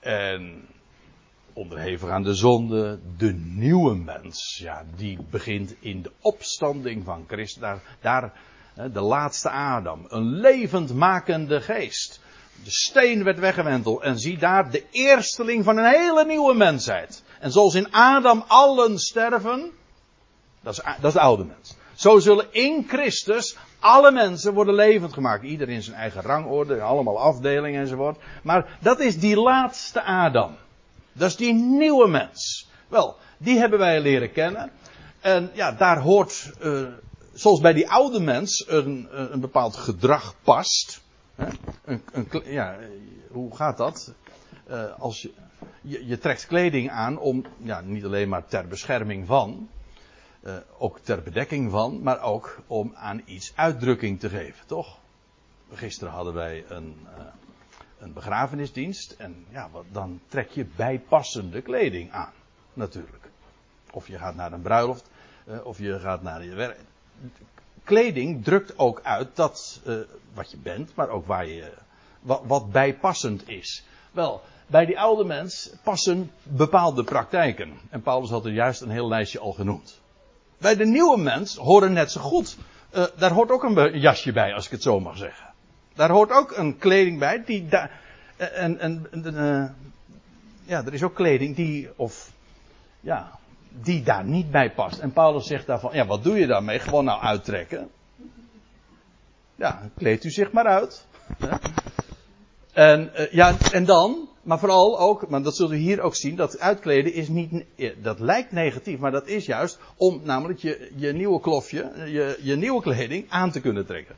[0.01, 0.69] En
[1.57, 2.99] onderhevig aan de zonde.
[3.17, 7.61] De nieuwe mens, ja, die begint in de opstanding van Christus.
[7.61, 8.33] Daar, daar
[8.93, 10.05] de laatste Adam.
[10.09, 12.21] Een levendmakende geest.
[12.65, 17.23] De steen werd weggewenteld en zie daar de eersteling van een hele nieuwe mensheid.
[17.41, 19.71] En zoals in Adam allen sterven,
[20.63, 21.77] dat is, dat is de oude mens.
[21.95, 25.45] Zo zullen in Christus alle mensen worden levend gemaakt.
[25.45, 28.19] Ieder in zijn eigen rangorde, allemaal afdelingen enzovoort.
[28.43, 30.57] Maar dat is die laatste Adam.
[31.17, 32.69] Dat is die nieuwe mens.
[32.89, 34.71] Wel, die hebben wij leren kennen.
[35.21, 36.89] En ja, daar hoort, uh,
[37.33, 41.01] zoals bij die oude mens, een, een bepaald gedrag past.
[41.35, 41.47] Hè?
[41.85, 42.79] Een, een, ja,
[43.31, 44.15] hoe gaat dat?
[44.71, 45.33] Uh, als je,
[45.81, 49.69] je, trekt kleding aan om, ja, niet alleen maar ter bescherming van,
[50.79, 54.99] ook ter bedekking van, maar ook om aan iets uitdrukking te geven, toch?
[55.73, 57.07] Gisteren hadden wij een,
[57.99, 62.33] een begrafenisdienst en ja, wat, dan trek je bijpassende kleding aan,
[62.73, 63.29] natuurlijk.
[63.93, 65.11] Of je gaat naar een bruiloft,
[65.49, 66.79] uh, of je gaat naar je werk.
[67.85, 69.97] Kleding drukt ook uit dat uh,
[70.35, 71.73] wat je bent, maar ook waar je,
[72.21, 73.85] wat, wat bijpassend is.
[74.13, 77.73] Wel, bij die oude mens passen bepaalde praktijken.
[77.91, 80.01] En Paulus had er juist een heel lijstje al genoemd.
[80.59, 82.57] Bij de nieuwe mens horen net zo goed.
[82.95, 85.46] Uh, daar hoort ook een jasje bij, als ik het zo mag zeggen.
[85.97, 88.01] Daar hoort ook een kleding bij die daar.
[88.37, 89.07] En, en,
[90.65, 92.31] ja, er is ook kleding die, of,
[93.01, 93.31] ja,
[93.69, 94.99] die daar niet bij past.
[94.99, 96.79] En Paulus zegt daarvan, ja, wat doe je daarmee?
[96.79, 97.91] Gewoon nou uittrekken.
[99.55, 101.07] Ja, kleedt u zich maar uit.
[102.73, 106.37] En, uh, ja, en dan, maar vooral ook, maar dat zult u hier ook zien,
[106.37, 107.65] dat uitkleden is niet,
[108.03, 112.57] dat lijkt negatief, maar dat is juist om namelijk je, je nieuwe klofje, je, je
[112.57, 114.17] nieuwe kleding aan te kunnen trekken.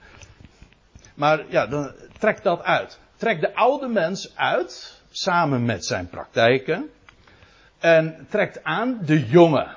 [1.19, 2.99] Maar ja, dan trek dat uit.
[3.17, 6.91] Trek de oude mens uit, samen met zijn praktijken.
[7.79, 9.69] En trekt aan de jonge.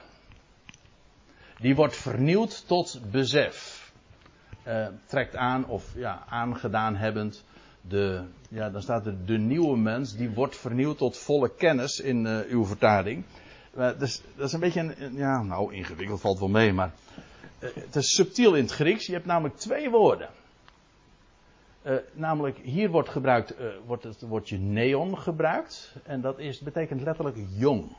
[1.57, 3.91] Die wordt vernieuwd tot besef.
[4.67, 7.43] Uh, trekt aan, of ja, aangedaan hebbend.
[7.81, 12.25] De, ja, dan staat er de nieuwe mens, die wordt vernieuwd tot volle kennis in
[12.25, 13.23] uh, uw vertaling.
[13.77, 16.91] Uh, dus, dat is een beetje een, ja, nou ingewikkeld valt wel mee, maar
[17.59, 19.05] het is subtiel in het Grieks.
[19.05, 20.29] Je hebt namelijk twee woorden.
[21.83, 25.95] Uh, namelijk, hier wordt, gebruikt, uh, wordt het woordje neon gebruikt.
[26.03, 27.95] En dat is, betekent letterlijk jong.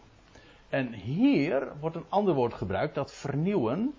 [0.69, 3.95] En hier wordt een ander woord gebruikt, dat vernieuwen.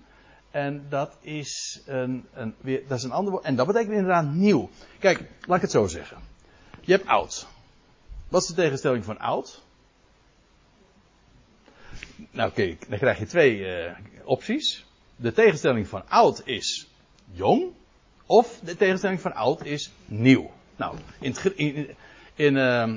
[0.51, 3.43] En dat is een, een, weer, dat is een ander woord.
[3.43, 4.69] En dat betekent inderdaad nieuw.
[4.99, 6.17] Kijk, laat ik het zo zeggen.
[6.81, 7.47] Je hebt oud.
[8.27, 9.63] Wat is de tegenstelling van oud?
[12.31, 13.91] Nou, kijk, dan krijg je twee uh,
[14.23, 14.85] opties.
[15.15, 16.87] De tegenstelling van oud is
[17.31, 17.71] jong.
[18.25, 20.51] Of de tegenstelling van oud is nieuw.
[20.75, 21.95] Nou, in,
[22.35, 22.93] in, uh,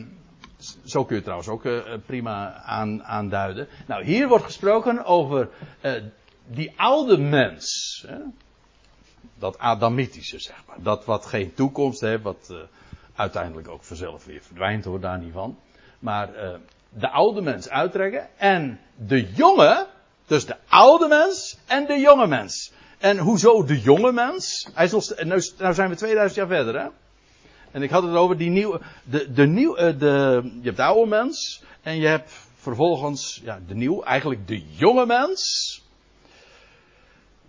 [0.84, 3.68] zo kun je trouwens ook uh, prima aan, aanduiden.
[3.86, 5.48] Nou, hier wordt gesproken over
[5.82, 5.92] uh,
[6.46, 8.04] die oude mens.
[8.06, 8.18] Hè?
[9.38, 10.82] Dat Adamitische, zeg maar.
[10.82, 12.54] Dat wat geen toekomst heeft, wat
[13.14, 15.58] uiteindelijk ook vanzelf weer verdwijnt, hoor, daar niet van.
[15.98, 16.30] Maar
[16.88, 19.86] de oude mens uittrekken en de jonge,
[20.26, 22.72] dus de oude mens en de jonge mens.
[22.98, 24.68] En hoezo de jonge mens?
[24.74, 26.88] Hij is nog, nou, nou zijn we 2000 jaar verder, hè?
[27.70, 30.82] En ik had het over die nieuwe, de, de nieuw, eh, de, je hebt de
[30.82, 35.82] oude mens en je hebt vervolgens, ja, de nieuw, eigenlijk de jonge mens.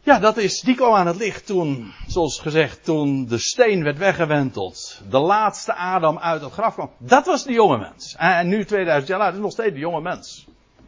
[0.01, 3.97] Ja, dat is, die kwam aan het licht toen, zoals gezegd, toen de steen werd
[3.97, 5.01] weggewenteld.
[5.09, 6.91] De laatste Adam uit het graf kwam.
[6.97, 8.15] Dat was de jonge mens.
[8.17, 10.47] En nu 2000 jaar later is nog steeds de jonge mens.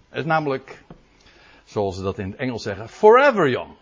[0.10, 0.84] Het is namelijk,
[1.64, 3.76] zoals ze dat in het Engels zeggen, forever young.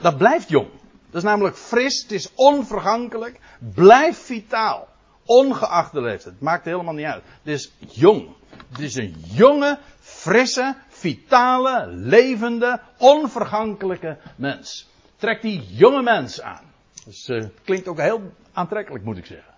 [0.00, 0.68] Dat blijft jong.
[1.10, 3.40] Dat is namelijk fris, het is onvergankelijk,
[3.74, 4.88] blijft vitaal.
[5.24, 6.34] Ongeacht de leeftijd.
[6.34, 7.22] Het maakt helemaal niet uit.
[7.42, 8.28] Het is jong.
[8.70, 14.88] Het is een jonge, frisse, vitale, levende, onvergankelijke mens.
[15.16, 16.64] Trek die jonge mens aan.
[17.04, 19.54] Dus uh, klinkt ook heel aantrekkelijk, moet ik zeggen.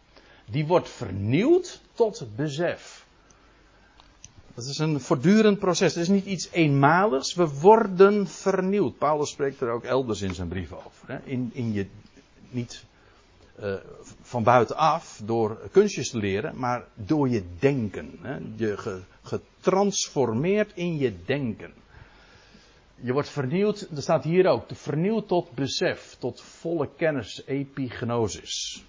[0.47, 3.00] Die wordt vernieuwd tot besef.
[4.61, 5.95] Dat is een voortdurend proces.
[5.95, 7.35] Het is niet iets eenmaligs.
[7.35, 8.99] We worden vernieuwd.
[8.99, 11.09] Paulus spreekt er ook elders in zijn brief over.
[11.09, 11.19] Hè?
[11.25, 11.87] In, in je,
[12.51, 12.85] niet
[13.61, 13.75] uh,
[14.23, 18.19] van buitenaf door kunstjes te leren, maar door je denken.
[18.21, 18.39] Hè?
[18.57, 21.73] Je ge, getransformeerd in je denken.
[22.95, 28.85] Je wordt vernieuwd, er staat hier ook, vernieuwd tot besef, tot volle kennis, epignosis.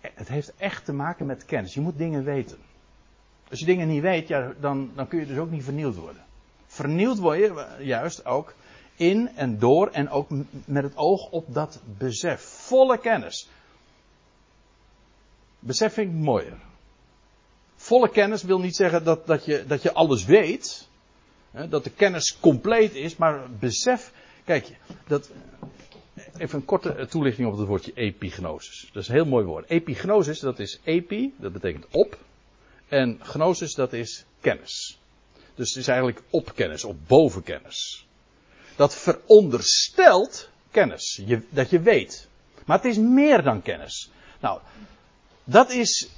[0.00, 1.74] Het heeft echt te maken met kennis.
[1.74, 2.58] Je moet dingen weten.
[3.52, 6.24] Als je dingen niet weet, ja, dan, dan kun je dus ook niet vernieuwd worden.
[6.66, 8.54] Vernieuwd word je juist ook
[8.96, 10.30] in en door en ook
[10.64, 12.40] met het oog op dat besef.
[12.40, 13.48] Volle kennis.
[15.58, 16.56] Besef vind ik mooier.
[17.76, 20.88] Volle kennis wil niet zeggen dat, dat, je, dat je alles weet.
[21.50, 24.12] Hè, dat de kennis compleet is, maar besef.
[24.44, 24.76] Kijk,
[25.06, 25.30] dat,
[26.36, 28.90] even een korte toelichting op het woordje epignosis.
[28.92, 29.70] Dat is een heel mooi woord.
[29.70, 32.18] Epignosis, dat is epi, dat betekent op.
[32.92, 34.98] En gnosis, dat is kennis.
[35.54, 38.06] Dus het is eigenlijk opkennis, of bovenkennis.
[38.76, 42.28] Dat veronderstelt kennis, je, dat je weet.
[42.64, 44.10] Maar het is meer dan kennis.
[44.40, 44.60] Nou,
[45.44, 46.08] dat is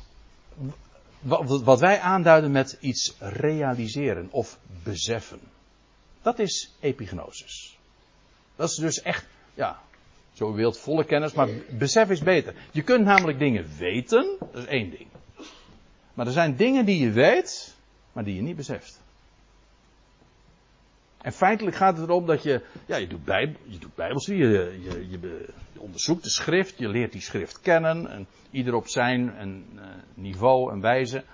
[1.64, 5.40] wat wij aanduiden met iets realiseren of beseffen.
[6.22, 7.78] Dat is epignosis.
[8.56, 9.82] Dat is dus echt, ja,
[10.32, 12.54] zo wilt volle kennis, maar besef is beter.
[12.70, 15.06] Je kunt namelijk dingen weten, dat is één ding.
[16.14, 17.74] Maar er zijn dingen die je weet,
[18.12, 19.02] maar die je niet beseft.
[21.24, 24.80] En feitelijk gaat het erom dat je, ja, je doet, bij, je doet bijbelstudie, je,
[24.82, 25.48] je, je,
[25.78, 29.82] onderzoekt de schrift, je leert die schrift kennen, en ieder op zijn en, uh,
[30.14, 31.24] niveau en wijze.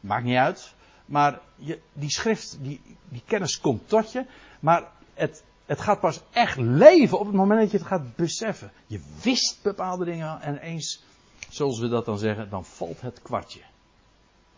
[0.00, 0.74] Maakt niet uit.
[1.06, 4.24] Maar je, die schrift, die, die kennis komt tot je,
[4.60, 8.72] maar het, het gaat pas echt leven op het moment dat je het gaat beseffen.
[8.86, 11.04] Je wist bepaalde dingen en eens,
[11.48, 13.60] zoals we dat dan zeggen, dan valt het kwartje.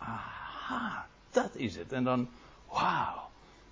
[0.06, 1.92] Aha, dat is het.
[1.92, 2.28] En dan,
[2.68, 3.24] wauw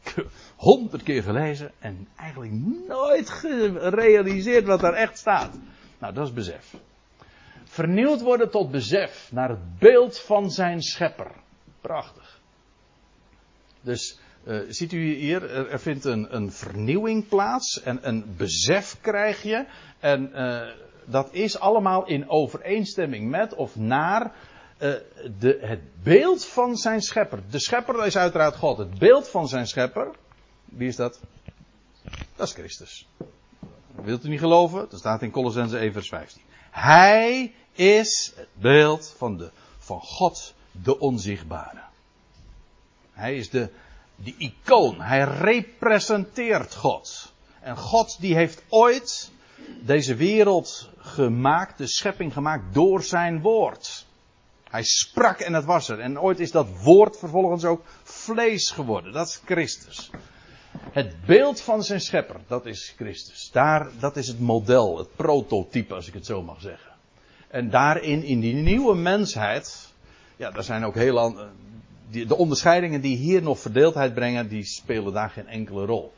[0.56, 2.52] honderd keer gelezen en eigenlijk
[2.88, 5.58] nooit gerealiseerd wat daar echt staat.
[5.98, 6.74] Nou, dat is besef.
[7.64, 11.30] Vernieuwd worden tot besef naar het beeld van zijn schepper.
[11.80, 12.40] Prachtig.
[13.80, 19.42] Dus uh, ziet u hier, er, vindt een, een, vernieuwing plaats en een besef krijg
[19.42, 19.66] je.
[19.98, 20.68] En uh,
[21.04, 24.32] dat is allemaal in overeenstemming met of naar
[24.82, 24.94] uh,
[25.38, 27.42] de, het beeld van zijn schepper.
[27.50, 28.78] De schepper is uiteraard God.
[28.78, 30.10] Het beeld van zijn schepper.
[30.64, 31.20] Wie is dat?
[32.36, 33.08] Dat is Christus.
[33.94, 34.86] Wilt u niet geloven?
[34.90, 36.42] Dat staat in Colossense 1 vers 15.
[36.70, 41.82] Hij is het beeld van, de, van God, de onzichtbare.
[43.12, 43.70] Hij is de,
[44.14, 45.00] de icoon.
[45.00, 47.32] Hij representeert God.
[47.60, 49.30] En God die heeft ooit
[49.80, 54.01] deze wereld gemaakt, de schepping gemaakt door zijn woord.
[54.72, 56.00] Hij sprak en het was er.
[56.00, 59.12] En ooit is dat woord vervolgens ook vlees geworden.
[59.12, 60.10] Dat is Christus.
[60.92, 63.50] Het beeld van zijn schepper, dat is Christus.
[63.50, 66.90] Daar, dat is het model, het prototype, als ik het zo mag zeggen.
[67.48, 69.92] En daarin, in die nieuwe mensheid,
[70.36, 71.48] ja, daar zijn ook heel andere,
[72.10, 76.12] de onderscheidingen die hier nog verdeeldheid brengen, die spelen daar geen enkele rol.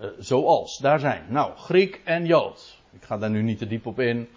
[0.00, 2.78] Uh, zoals, daar zijn, nou, Griek en Jood.
[2.92, 4.28] Ik ga daar nu niet te diep op in.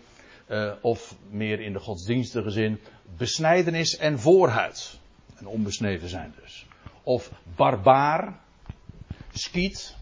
[0.50, 2.80] Uh, of meer in de godsdienstige zin,
[3.18, 5.00] besnijdenis en voorhuid.
[5.36, 6.66] En onbesneden zijn dus.
[7.04, 8.40] Of barbaar,
[9.32, 9.96] skiet,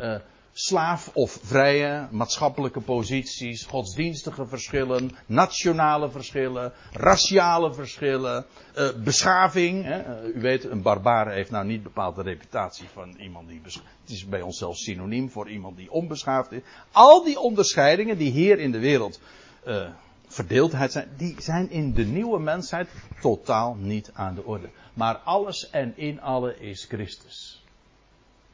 [0.00, 0.16] uh,
[0.52, 8.46] slaaf of vrije, maatschappelijke posities, godsdienstige verschillen, nationale verschillen, raciale verschillen,
[8.78, 9.84] uh, beschaving.
[9.84, 10.24] Hè.
[10.32, 13.60] U weet, een barbaar heeft nou niet bepaald de reputatie van iemand die.
[13.64, 16.60] Het is bij ons zelfs synoniem voor iemand die onbeschaafd is.
[16.92, 19.20] Al die onderscheidingen die hier in de wereld
[19.66, 19.88] uh,
[20.26, 22.88] verdeeldheid zijn, die zijn in de nieuwe mensheid
[23.20, 24.70] totaal niet aan de orde.
[24.94, 27.62] Maar alles en in alle is Christus.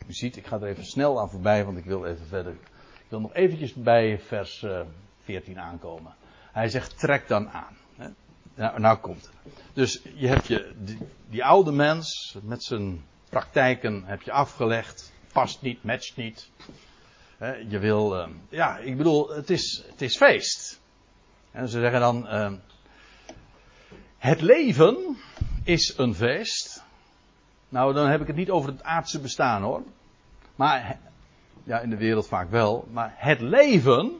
[0.06, 2.52] U ziet, ik ga er even snel aan voorbij, want ik wil even verder.
[2.52, 4.80] Ik wil nog eventjes bij vers uh,
[5.24, 6.14] 14 aankomen.
[6.52, 7.76] Hij zegt, trek dan aan.
[7.96, 8.08] Hè?
[8.54, 9.54] Nou, nou komt het.
[9.72, 10.72] Dus je hebt je,
[11.28, 15.12] die, oude mens met zijn praktijken heb je afgelegd.
[15.32, 16.50] Past niet, matcht niet.
[17.68, 20.79] Je wil, uh, ja, ik bedoel, het is, het is feest.
[21.50, 22.52] En ze zeggen dan, uh,
[24.18, 25.16] het leven
[25.64, 26.82] is een feest.
[27.68, 29.82] Nou, dan heb ik het niet over het aardse bestaan hoor.
[30.56, 30.98] Maar,
[31.64, 32.88] ja, in de wereld vaak wel.
[32.90, 34.12] Maar het leven,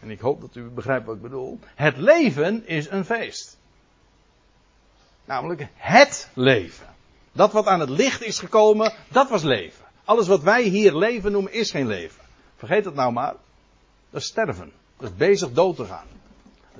[0.00, 1.58] en ik hoop dat u begrijpt wat ik bedoel.
[1.74, 3.58] Het leven is een feest.
[5.24, 6.86] Namelijk het leven.
[7.32, 9.84] Dat wat aan het licht is gekomen, dat was leven.
[10.04, 12.24] Alles wat wij hier leven noemen, is geen leven.
[12.56, 13.34] Vergeet het nou maar.
[14.10, 14.72] Dat is sterven.
[14.96, 16.06] Dat is bezig dood te gaan.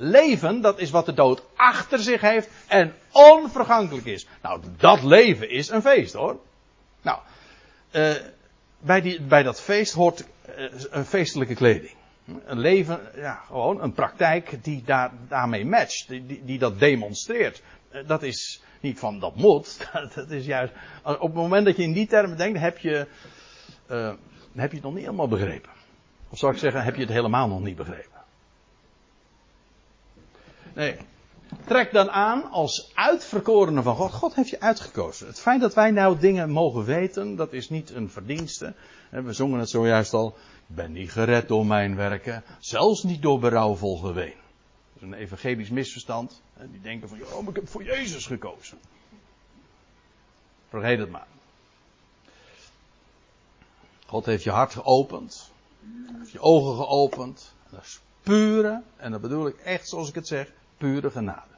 [0.01, 4.26] Leven, dat is wat de dood achter zich heeft en onvergankelijk is.
[4.42, 6.40] Nou, dat leven is een feest hoor.
[7.03, 7.18] Nou,
[7.92, 8.14] uh,
[8.78, 10.24] bij, die, bij dat feest hoort
[10.59, 11.94] uh, een feestelijke kleding.
[12.44, 17.62] Een leven, ja, gewoon een praktijk die daar, daarmee matcht, die, die, dat demonstreert.
[17.92, 20.72] Uh, dat is niet van dat moet, dat is juist.
[21.03, 23.07] Op het moment dat je in die termen denkt, heb je,
[24.55, 25.70] heb je het nog niet helemaal begrepen.
[26.28, 28.18] Of zou ik zeggen, heb je het helemaal nog niet begrepen.
[30.75, 30.97] Nee.
[31.64, 34.12] Trek dan aan als uitverkorene van God.
[34.12, 35.27] God heeft je uitgekozen.
[35.27, 38.75] Het feit dat wij nou dingen mogen weten, dat is niet een verdienste.
[39.11, 40.37] We zongen het zojuist al.
[40.69, 44.35] Ik ben niet gered door mijn werken, zelfs niet door berouwvol geween.
[44.93, 46.43] Dat is een evangelisch misverstand.
[46.71, 48.79] Die denken van, oh, ik heb voor Jezus gekozen.
[50.69, 51.27] Vergeet het maar.
[54.07, 55.51] God heeft je hart geopend.
[56.19, 57.55] Heeft je ogen geopend.
[58.29, 61.57] Pure, en dat bedoel ik echt zoals ik het zeg, pure genade.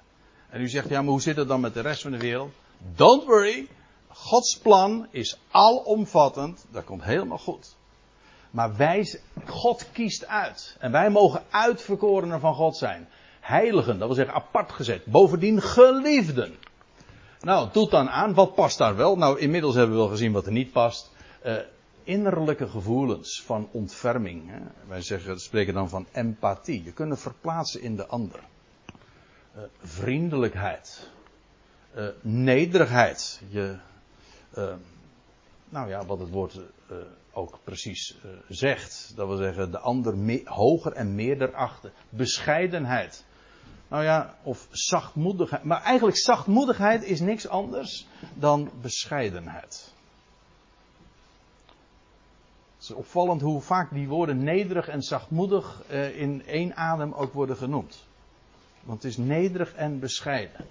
[0.49, 2.51] En u zegt, ja, maar hoe zit het dan met de rest van de wereld?
[2.95, 3.69] Don't worry.
[4.09, 6.67] Gods plan is alomvattend.
[6.71, 7.77] Dat komt helemaal goed.
[8.51, 10.77] Maar wij, God kiest uit.
[10.79, 13.09] En wij mogen uitverkorenen van God zijn.
[13.41, 15.05] Heiligen, dat wil zeggen apart gezet.
[15.05, 16.55] Bovendien geliefden.
[17.41, 19.17] Nou, doet dan aan, wat past daar wel?
[19.17, 21.11] Nou, inmiddels hebben we wel gezien wat er niet past.
[21.45, 21.57] Uh,
[22.03, 24.51] innerlijke gevoelens van ontferming.
[24.51, 24.59] Hè?
[24.89, 26.85] Wij zeggen, spreken dan van empathie.
[26.85, 28.41] Je kunt verplaatsen in de ander
[29.57, 31.11] uh, vriendelijkheid,
[31.97, 33.41] uh, nederigheid.
[33.49, 33.77] Je,
[34.59, 34.75] uh,
[35.69, 36.61] nou ja, wat het woord
[37.33, 38.17] ook precies
[38.49, 39.13] zegt.
[39.17, 41.93] Dat wil zeggen, de ander hoger en meerder achten.
[42.09, 43.25] Bescheidenheid.
[43.89, 45.65] Nou ja, of zachtmoedigheid.
[45.65, 49.93] Maar eigenlijk zachtmoedigheid is niks anders dan bescheidenheid.
[52.81, 55.83] Het is opvallend hoe vaak die woorden nederig en zachtmoedig
[56.15, 58.05] in één adem ook worden genoemd.
[58.83, 60.67] Want het is nederig en bescheiden.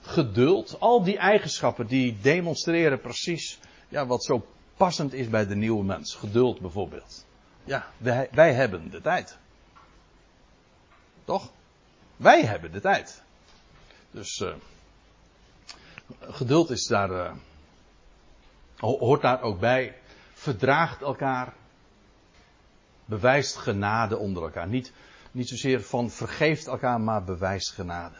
[0.00, 4.46] Geduld, al die eigenschappen die demonstreren precies ja, wat zo
[4.76, 6.14] passend is bij de nieuwe mens.
[6.14, 7.24] Geduld bijvoorbeeld.
[7.64, 9.38] Ja, wij, wij hebben de tijd.
[11.24, 11.50] Toch?
[12.16, 13.22] Wij hebben de tijd.
[14.10, 14.54] Dus uh,
[16.20, 17.32] geduld is daar, uh,
[18.76, 19.94] hoort daar ook bij.
[20.38, 21.54] Verdraagt elkaar.
[23.04, 24.68] Bewijst genade onder elkaar.
[24.68, 24.92] Niet,
[25.30, 28.16] niet zozeer van vergeeft elkaar, maar bewijst genade.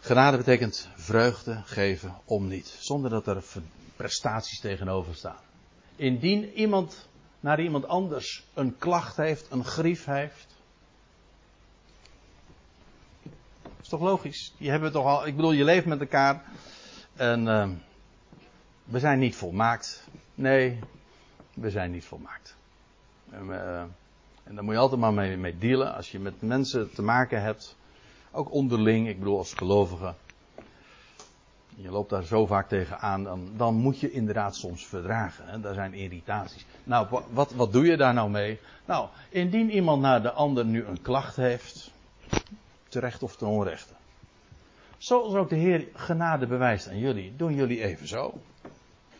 [0.00, 3.44] Genade betekent vreugde geven om niet, zonder dat er
[3.96, 5.40] prestaties tegenover staan.
[5.96, 7.08] Indien iemand
[7.40, 10.46] naar iemand anders een klacht heeft, een grief heeft.
[13.80, 14.54] is toch logisch?
[14.56, 16.44] Je hebben toch al, ik bedoel, je leeft met elkaar
[17.16, 17.68] en uh,
[18.88, 20.08] we zijn niet volmaakt.
[20.34, 20.78] Nee,
[21.54, 22.56] we zijn niet volmaakt.
[23.30, 23.80] En, uh,
[24.44, 27.42] en daar moet je altijd maar mee, mee dealen als je met mensen te maken
[27.42, 27.76] hebt.
[28.30, 30.14] Ook onderling, ik bedoel als gelovige.
[31.74, 35.48] je loopt daar zo vaak tegenaan, dan, dan moet je inderdaad soms verdragen.
[35.48, 35.60] Hè?
[35.60, 36.66] Daar zijn irritaties.
[36.84, 38.60] Nou, wat, wat doe je daar nou mee?
[38.84, 41.90] Nou, indien iemand naar de ander nu een klacht heeft,
[42.88, 43.94] terecht of ten onrechte.
[44.98, 48.40] Zoals ook de Heer genade bewijst aan jullie, doen jullie even zo.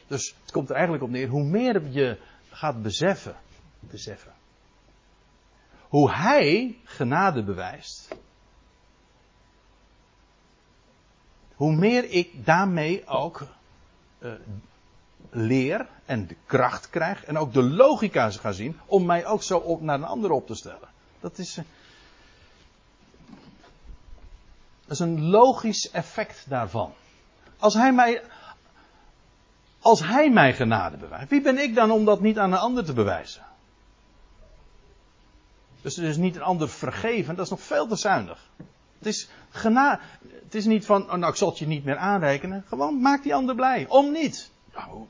[0.08, 2.18] Dus het komt er eigenlijk op neer, hoe meer je
[2.50, 3.36] gaat beseffen,
[3.80, 4.32] beseffen.
[5.88, 8.08] Hoe Hij genade bewijst,
[11.54, 13.46] hoe meer ik daarmee ook
[14.18, 14.32] uh,
[15.30, 19.58] leer en de kracht krijg en ook de logica ga zien om mij ook zo
[19.58, 20.88] op, naar een ander op te stellen.
[21.20, 21.64] Dat is, uh,
[24.82, 26.92] dat is een logisch effect daarvan.
[27.58, 28.22] Als hij mij,
[29.80, 32.84] als hij mij genade bewijst, wie ben ik dan om dat niet aan een ander
[32.84, 33.42] te bewijzen?
[35.80, 38.50] Dus het is niet een ander vergeven, dat is nog veel te zuinig.
[38.98, 40.00] Het is genade.
[40.44, 42.64] Het is niet van, oh, nou ik zal het je niet meer aanrekenen.
[42.68, 43.86] Gewoon maak die ander blij.
[43.88, 44.50] Om niet.
[44.74, 45.06] Nou,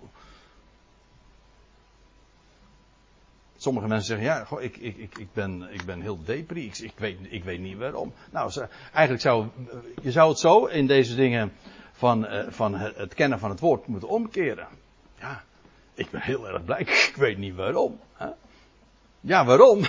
[3.56, 6.66] sommige mensen zeggen, ja, goh, ik, ik, ik, ik, ben, ik ben heel depri.
[6.66, 8.12] Ik, ik, weet, ik weet niet waarom.
[8.30, 8.52] Nou,
[8.92, 9.46] eigenlijk zou,
[10.02, 11.52] je zou het zo in deze dingen
[11.98, 14.66] van, uh, van het kennen van het woord moeten omkeren.
[15.20, 15.42] Ja,
[15.94, 16.80] ik ben heel erg blij.
[17.10, 18.00] Ik weet niet waarom.
[18.12, 18.28] Hè?
[19.20, 19.78] Ja, waarom?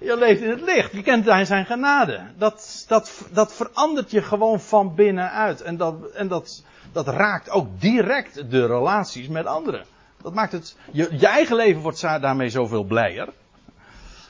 [0.00, 0.92] je leeft in het licht.
[0.92, 2.20] Je kent zijn genade.
[2.36, 5.62] Dat, dat, dat verandert je gewoon van binnenuit.
[5.62, 9.84] En, dat, en dat, dat raakt ook direct de relaties met anderen.
[10.22, 10.76] Dat maakt het.
[10.92, 13.28] Je, je eigen leven wordt daarmee zoveel blijer.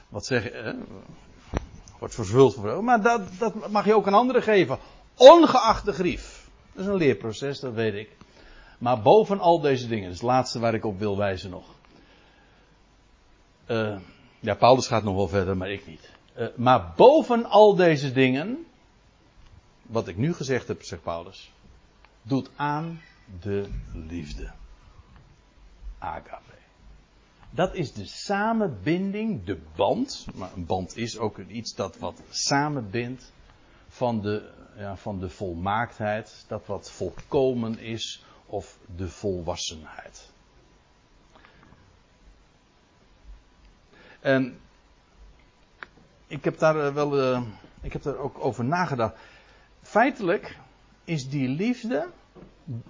[0.09, 0.51] Wat zeg je?
[0.51, 0.75] Eh,
[1.99, 2.85] wordt verzwuld voor.
[2.85, 4.79] Maar dat, dat mag je ook aan anderen geven.
[5.21, 6.49] Ongeacht de grief.
[6.73, 8.17] Dat is een leerproces, dat weet ik.
[8.79, 11.65] Maar boven al deze dingen, dat is het laatste waar ik op wil wijzen nog.
[13.67, 13.97] Uh,
[14.41, 16.11] ja, Paulus gaat nog wel verder, maar ik niet.
[16.39, 18.67] Uh, maar boven al deze dingen,
[19.83, 21.53] wat ik nu gezegd heb, zegt Paulus,
[22.23, 23.03] doet aan
[23.41, 24.51] de liefde.
[25.99, 26.59] Agape.
[27.51, 30.27] Dat is de samenbinding, de band.
[30.35, 33.33] Maar een band is ook iets dat wat samenbindt
[33.91, 36.45] van de, ja, van de volmaaktheid.
[36.49, 40.29] Dat wat volkomen is of de volwassenheid.
[44.21, 44.61] En
[46.27, 47.43] ik heb daar eh, wel, uh,
[47.81, 49.15] ik heb daar ook over nagedacht.
[49.83, 50.59] Feitelijk
[51.05, 52.09] is die liefde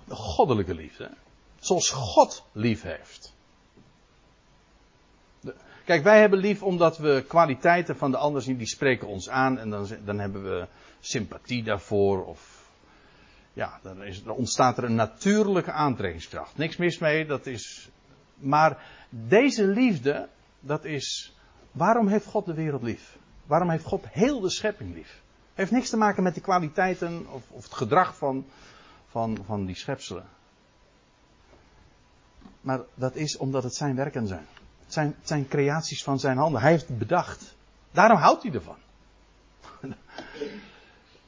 [0.09, 1.11] goddelijke liefde.
[1.59, 3.35] Zoals God lief heeft.
[5.91, 9.59] Kijk, wij hebben lief omdat we kwaliteiten van de ander zien, die spreken ons aan
[9.59, 10.67] en dan, dan hebben we
[11.01, 12.27] sympathie daarvoor.
[12.27, 12.69] Of
[13.53, 16.57] ja, dan, is, ontstaat er een natuurlijke aantrekkingskracht.
[16.57, 17.91] Niks mis mee, dat is.
[18.35, 20.29] Maar deze liefde,
[20.61, 21.37] dat is.
[21.73, 23.19] Waarom heeft God de wereld lief?
[23.47, 25.23] Waarom heeft God heel de schepping lief?
[25.55, 28.47] Heeft niks te maken met de kwaliteiten of, of het gedrag van,
[29.09, 30.29] van, van die schepselen.
[32.61, 34.47] Maar dat is omdat het zijn werken zijn.
[34.91, 36.61] Het zijn, zijn creaties van zijn handen.
[36.61, 37.55] Hij heeft het bedacht.
[37.91, 38.77] Daarom houdt hij ervan.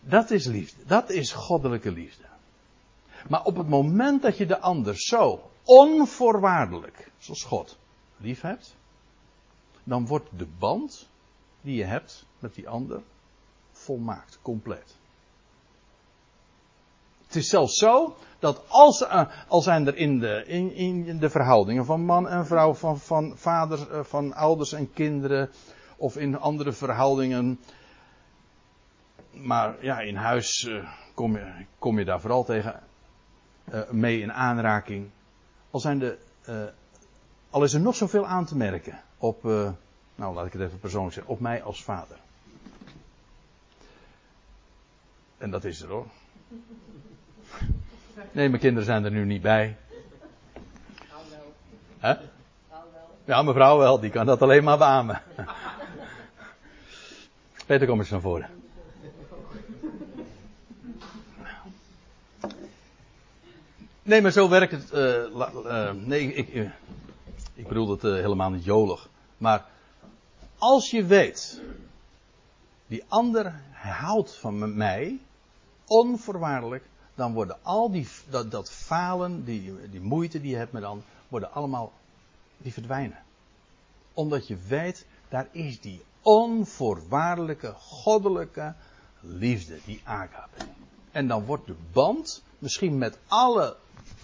[0.00, 0.84] Dat is liefde.
[0.86, 2.24] Dat is goddelijke liefde.
[3.28, 7.78] Maar op het moment dat je de ander zo onvoorwaardelijk, zoals God,
[8.16, 8.74] lief hebt,
[9.84, 11.08] dan wordt de band
[11.60, 13.02] die je hebt met die ander
[13.72, 14.96] volmaakt, compleet.
[17.26, 20.72] Het is zelfs zo dat als, uh, al zijn er in de, in,
[21.06, 25.50] in de verhoudingen van man en vrouw, van, van vaders, uh, van ouders en kinderen,
[25.96, 27.60] of in andere verhoudingen,
[29.30, 32.80] maar ja, in huis uh, kom, je, kom je daar vooral tegen
[33.90, 35.10] mee in aanraking.
[35.70, 36.18] Al, zijn de,
[37.50, 39.42] al is er nog zoveel aan te merken op,
[40.14, 42.16] nou laat ik het even persoonlijk zeggen, op mij als vader.
[45.38, 46.06] En dat is er hoor.
[48.32, 49.76] Nee, mijn kinderen zijn er nu niet bij.
[51.98, 52.14] Hè?
[53.24, 55.22] Ja, mevrouw wel, die kan dat alleen maar beamen.
[57.66, 58.48] Peter, kom eens naar voren.
[64.02, 64.92] Nee, maar zo werkt het.
[64.92, 66.70] Uh, uh, nee, ik, ik,
[67.54, 69.08] ik bedoel het helemaal niet jolig.
[69.38, 69.64] Maar
[70.58, 71.60] als je weet,
[72.86, 75.18] die ander houdt van mij,
[75.86, 76.84] onvoorwaardelijk,
[77.14, 81.02] dan worden al die, dat, dat falen, die, die moeite die je hebt met dan,
[81.28, 81.92] worden allemaal,
[82.58, 83.22] die verdwijnen.
[84.12, 88.74] Omdat je weet, daar is die onvoorwaardelijke, goddelijke
[89.20, 90.64] liefde, die agape.
[91.10, 93.76] En dan wordt de band, misschien met alle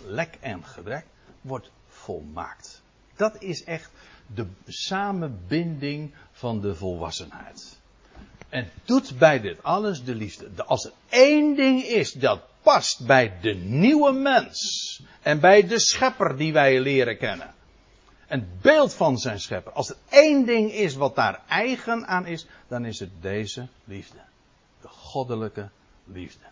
[0.05, 1.07] lek en gebrek,
[1.41, 2.83] wordt volmaakt.
[3.17, 3.91] Dat is echt
[4.35, 7.78] de samenbinding van de volwassenheid.
[8.49, 10.65] En doet bij dit alles de liefde.
[10.65, 15.01] Als er één ding is dat past bij de nieuwe mens.
[15.23, 17.55] En bij de schepper die wij leren kennen.
[18.29, 19.73] Een beeld van zijn schepper.
[19.73, 24.19] Als er één ding is wat daar eigen aan is, dan is het deze liefde.
[24.81, 25.69] De goddelijke
[26.05, 26.45] liefde.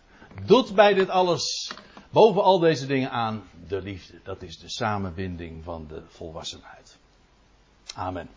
[0.45, 1.71] Doet bij dit alles,
[2.09, 4.19] boven al deze dingen aan, de liefde.
[4.23, 6.97] Dat is de samenbinding van de volwassenheid.
[7.95, 8.29] Amen.